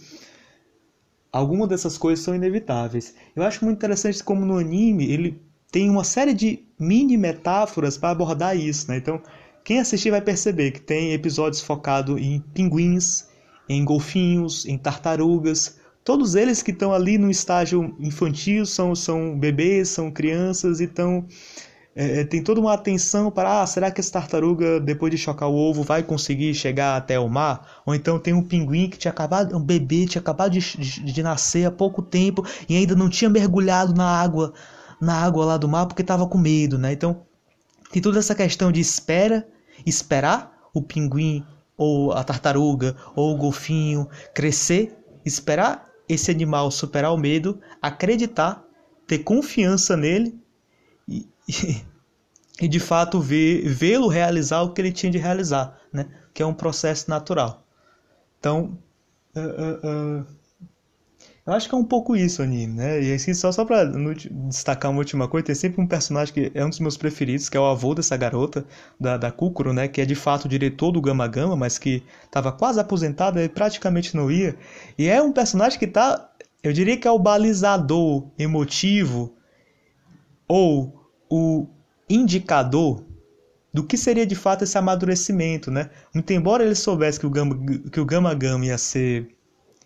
algumas 1.31 1.67
dessas 1.67 1.97
coisas 1.97 2.23
são 2.23 2.33
inevitáveis. 2.33 3.13
Eu 3.35 3.43
acho 3.43 3.63
muito 3.63 3.77
interessante 3.77 4.23
como 4.23 4.45
no 4.45 4.57
anime 4.57 5.11
ele 5.11 5.41
tem 5.71 5.89
uma 5.89 6.03
série 6.03 6.33
de 6.33 6.63
mini 6.79 7.17
metáforas 7.17 7.97
para 7.97 8.11
abordar 8.11 8.57
isso, 8.57 8.89
né? 8.89 8.97
Então, 8.97 9.21
quem 9.63 9.79
assistir 9.79 10.09
vai 10.09 10.21
perceber 10.21 10.71
que 10.71 10.81
tem 10.81 11.13
episódios 11.13 11.61
focados 11.61 12.19
em 12.19 12.39
pinguins, 12.39 13.27
em 13.69 13.85
golfinhos, 13.85 14.65
em 14.65 14.77
tartarugas, 14.77 15.77
todos 16.03 16.33
eles 16.33 16.63
que 16.63 16.71
estão 16.71 16.91
ali 16.91 17.17
no 17.17 17.29
estágio 17.29 17.95
infantil 17.99 18.65
são, 18.65 18.95
são 18.95 19.37
bebês, 19.37 19.89
são 19.89 20.11
crianças 20.11 20.79
e 20.79 20.85
estão 20.85 21.25
é, 21.95 22.21
é, 22.21 22.23
tem 22.23 22.41
toda 22.41 22.61
uma 22.61 22.73
atenção 22.73 23.29
para, 23.29 23.61
ah, 23.61 23.67
será 23.67 23.91
que 23.91 23.99
essa 23.99 24.13
tartaruga, 24.13 24.79
depois 24.79 25.11
de 25.11 25.17
chocar 25.17 25.49
o 25.49 25.53
ovo, 25.53 25.83
vai 25.83 26.01
conseguir 26.01 26.53
chegar 26.53 26.95
até 26.95 27.19
o 27.19 27.27
mar? 27.27 27.81
Ou 27.85 27.93
então 27.93 28.17
tem 28.17 28.33
um 28.33 28.41
pinguim 28.41 28.89
que 28.89 28.97
tinha 28.97 29.11
acabado, 29.11 29.57
um 29.57 29.59
bebê, 29.59 30.05
tinha 30.05 30.21
acabado 30.21 30.51
de, 30.51 30.59
de, 30.59 31.03
de 31.03 31.23
nascer 31.23 31.65
há 31.65 31.71
pouco 31.71 32.01
tempo 32.01 32.45
e 32.69 32.77
ainda 32.77 32.95
não 32.95 33.09
tinha 33.09 33.29
mergulhado 33.29 33.93
na 33.93 34.05
água, 34.05 34.53
na 35.01 35.13
água 35.13 35.43
lá 35.45 35.57
do 35.57 35.67
mar 35.67 35.87
porque 35.87 36.01
estava 36.01 36.25
com 36.25 36.37
medo, 36.37 36.77
né? 36.77 36.93
Então, 36.93 37.23
tem 37.91 38.01
toda 38.01 38.19
essa 38.19 38.33
questão 38.33 38.71
de 38.71 38.79
espera, 38.79 39.45
esperar 39.85 40.53
o 40.73 40.81
pinguim 40.81 41.43
ou 41.79 42.11
a 42.11 42.21
tartaruga 42.25 42.95
ou 43.15 43.33
o 43.33 43.37
golfinho 43.37 44.09
crescer, 44.33 44.95
esperar 45.25 45.89
esse 46.09 46.29
animal 46.29 46.69
superar 46.71 47.13
o 47.13 47.17
medo, 47.17 47.61
acreditar, 47.81 48.65
ter 49.07 49.19
confiança 49.19 49.95
nele 49.95 50.37
e, 51.07 51.25
e, 52.59 52.67
de 52.67 52.79
fato 52.79 53.21
vê-lo 53.21 54.07
realizar 54.09 54.61
o 54.63 54.73
que 54.73 54.81
ele 54.81 54.91
tinha 54.91 55.11
de 55.11 55.17
realizar, 55.17 55.79
né? 55.93 56.07
que 56.33 56.43
é 56.43 56.45
um 56.45 56.53
processo 56.53 57.09
natural. 57.09 57.65
Então, 58.39 58.77
uh, 59.35 59.39
uh, 59.39 60.21
uh, 60.21 60.27
eu 61.49 61.53
acho 61.53 61.67
que 61.67 61.73
é 61.73 61.77
um 61.77 61.83
pouco 61.83 62.15
isso 62.15 62.43
o 62.43 62.45
né? 62.45 63.01
E 63.01 63.11
assim, 63.11 63.33
só, 63.33 63.51
só 63.51 63.65
pra 63.65 63.83
destacar 63.83 64.91
uma 64.91 64.99
última 64.99 65.27
coisa, 65.27 65.47
tem 65.47 65.55
sempre 65.55 65.81
um 65.81 65.87
personagem 65.87 66.31
que 66.31 66.51
é 66.53 66.63
um 66.63 66.69
dos 66.69 66.79
meus 66.79 66.95
preferidos, 66.95 67.49
que 67.49 67.57
é 67.57 67.59
o 67.59 67.65
avô 67.65 67.95
dessa 67.95 68.15
garota, 68.15 68.63
da, 68.99 69.17
da 69.17 69.31
Kukuro, 69.31 69.73
né? 69.73 69.87
Que 69.87 70.01
é 70.01 70.05
de 70.05 70.13
fato 70.13 70.45
o 70.45 70.47
diretor 70.47 70.91
do 70.91 71.01
Gama 71.01 71.27
Gama, 71.27 71.55
mas 71.55 71.79
que 71.79 72.03
estava 72.23 72.51
quase 72.51 72.79
aposentado 72.79 73.39
e 73.39 73.49
praticamente 73.49 74.15
não 74.15 74.29
ia. 74.29 74.55
E 74.95 75.07
é 75.07 75.19
um 75.23 75.31
personagem 75.31 75.79
que 75.79 75.87
tá, 75.87 76.29
eu 76.61 76.71
diria 76.71 76.97
que 76.97 77.07
é 77.07 77.11
o 77.11 77.17
balizador 77.17 78.27
emotivo 78.37 79.33
ou 80.47 81.09
o 81.27 81.65
indicador 82.07 83.03
do 83.73 83.83
que 83.83 83.97
seria 83.97 84.25
de 84.25 84.35
fato 84.35 84.63
esse 84.63 84.77
amadurecimento, 84.77 85.71
né? 85.71 85.89
Muito 86.13 86.31
embora 86.31 86.63
ele 86.63 86.75
soubesse 86.75 87.19
que 87.19 87.25
o 87.25 87.29
Gama, 87.31 87.57
que 87.91 87.99
o 87.99 88.05
Gama 88.05 88.33
Gama 88.35 88.67
ia 88.67 88.77
ser 88.77 89.38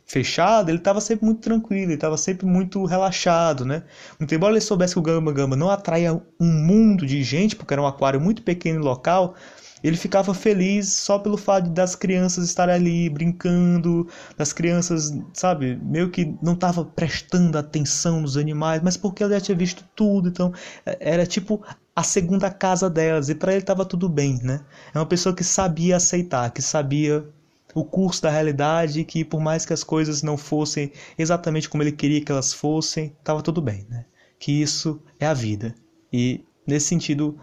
fechado, 0.05 0.69
ele 0.69 0.77
estava 0.77 1.01
sempre 1.01 1.25
muito 1.25 1.41
tranquilo, 1.41 1.85
ele 1.85 1.93
estava 1.93 2.17
sempre 2.17 2.45
muito 2.45 2.85
relaxado, 2.85 3.65
né? 3.65 3.83
Muito 4.19 4.33
embora 4.33 4.53
ele 4.53 4.61
soubesse 4.61 4.93
que 4.93 4.99
o 4.99 5.03
Gama 5.03 5.31
Gama 5.31 5.55
não 5.55 5.69
atraía 5.69 6.13
um 6.39 6.51
mundo 6.51 7.05
de 7.05 7.23
gente, 7.23 7.55
porque 7.55 7.73
era 7.73 7.81
um 7.81 7.87
aquário 7.87 8.19
muito 8.19 8.41
pequeno 8.41 8.79
e 8.79 8.83
local, 8.83 9.35
ele 9.83 9.97
ficava 9.97 10.33
feliz 10.33 10.93
só 10.93 11.19
pelo 11.19 11.35
fato 11.37 11.69
das 11.69 11.93
crianças 11.93 12.45
estarem 12.45 12.73
ali 12.73 13.09
brincando, 13.09 14.07
das 14.37 14.53
crianças, 14.53 15.13
sabe, 15.33 15.77
meio 15.83 16.09
que 16.09 16.33
não 16.41 16.53
estava 16.53 16.85
prestando 16.85 17.57
atenção 17.57 18.21
nos 18.21 18.37
animais, 18.37 18.81
mas 18.81 18.95
porque 18.95 19.23
ele 19.23 19.33
já 19.33 19.41
tinha 19.41 19.57
visto 19.57 19.83
tudo, 19.93 20.29
então 20.29 20.53
é, 20.85 20.97
era 21.01 21.25
tipo 21.25 21.61
a 21.93 22.01
segunda 22.01 22.49
casa 22.49 22.89
delas 22.89 23.27
e 23.29 23.35
para 23.35 23.51
ele 23.51 23.61
estava 23.61 23.85
tudo 23.85 24.07
bem, 24.07 24.39
né? 24.41 24.61
É 24.93 24.99
uma 24.99 25.05
pessoa 25.05 25.35
que 25.35 25.43
sabia 25.43 25.97
aceitar, 25.97 26.49
que 26.51 26.61
sabia 26.61 27.25
o 27.73 27.83
curso 27.83 28.21
da 28.21 28.29
realidade, 28.29 29.03
que 29.03 29.23
por 29.23 29.39
mais 29.39 29.65
que 29.65 29.73
as 29.73 29.83
coisas 29.83 30.21
não 30.21 30.37
fossem 30.37 30.91
exatamente 31.17 31.69
como 31.69 31.83
ele 31.83 31.91
queria 31.91 32.23
que 32.23 32.31
elas 32.31 32.53
fossem, 32.53 33.15
estava 33.19 33.41
tudo 33.41 33.61
bem, 33.61 33.85
né? 33.89 34.05
Que 34.39 34.61
isso 34.61 35.01
é 35.19 35.25
a 35.25 35.33
vida. 35.33 35.73
E 36.11 36.43
nesse 36.67 36.87
sentido, 36.87 37.37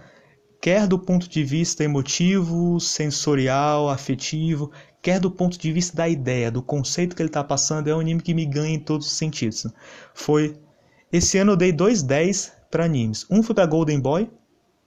quer 0.61 0.87
do 0.87 0.99
ponto 0.99 1.29
de 1.29 1.43
vista 1.43 1.83
emotivo, 1.83 2.79
sensorial, 2.79 3.89
afetivo, 3.89 4.71
quer 5.03 5.19
do 5.19 5.31
ponto 5.31 5.59
de 5.59 5.73
vista 5.73 5.97
da 5.97 6.09
ideia, 6.09 6.51
do 6.51 6.63
conceito 6.63 7.17
que 7.17 7.23
ele 7.23 7.29
está 7.29 7.43
passando, 7.43 7.89
é 7.89 7.95
um 7.95 8.01
anime 8.01 8.23
que 8.23 8.35
me 8.35 8.45
ganha 8.45 8.75
em 8.75 8.81
todos 8.81 9.07
os 9.07 9.15
sentidos. 9.15 9.67
Foi 10.15 10.57
esse 11.13 11.39
ano 11.39 11.53
eu 11.53 11.57
dei 11.57 11.73
dois 11.73 12.03
10 12.03 12.53
para 12.71 12.85
animes. 12.85 13.27
Um 13.29 13.43
foi 13.43 13.55
para 13.55 13.67
Golden 13.67 13.99
Boy, 13.99 14.31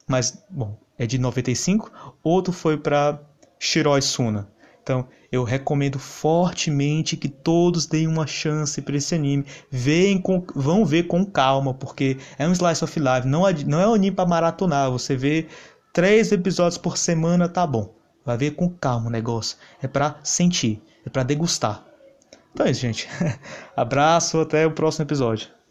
mas 0.08 0.41
bom, 0.49 0.77
é 0.97 1.06
de 1.06 1.17
95, 1.17 1.91
outro 2.23 2.53
foi 2.53 2.77
para 2.77 3.19
Shiroi 3.60 4.01
Suna. 4.01 4.47
Então, 4.83 5.07
eu 5.31 5.45
recomendo 5.45 5.97
fortemente 5.97 7.15
que 7.15 7.29
todos 7.29 7.85
deem 7.85 8.05
uma 8.05 8.27
chance 8.27 8.81
para 8.81 8.97
esse 8.97 9.15
anime. 9.15 9.45
Veem 9.71 10.21
com, 10.21 10.45
vão 10.53 10.85
ver 10.85 11.03
com 11.03 11.25
calma, 11.25 11.73
porque 11.73 12.17
é 12.37 12.45
um 12.45 12.51
slice 12.51 12.83
of 12.83 12.99
life, 12.99 13.25
não 13.25 13.47
é, 13.47 13.53
não 13.65 13.79
é 13.79 13.87
um 13.87 13.93
anime 13.93 14.13
para 14.13 14.27
maratonar. 14.27 14.91
Você 14.91 15.15
vê 15.15 15.47
três 15.93 16.33
episódios 16.33 16.77
por 16.77 16.97
semana, 16.97 17.47
tá 17.47 17.65
bom. 17.65 17.95
Vai 18.25 18.37
ver 18.37 18.51
com 18.51 18.69
calma 18.69 19.07
o 19.07 19.11
negócio. 19.11 19.57
É 19.81 19.87
para 19.87 20.17
sentir, 20.21 20.81
é 21.05 21.09
para 21.09 21.23
degustar. 21.23 21.85
Então 22.53 22.65
é 22.65 22.71
isso, 22.71 22.81
gente. 22.81 23.07
Abraço, 23.75 24.41
até 24.41 24.67
o 24.67 24.71
próximo 24.71 25.05
episódio. 25.05 25.62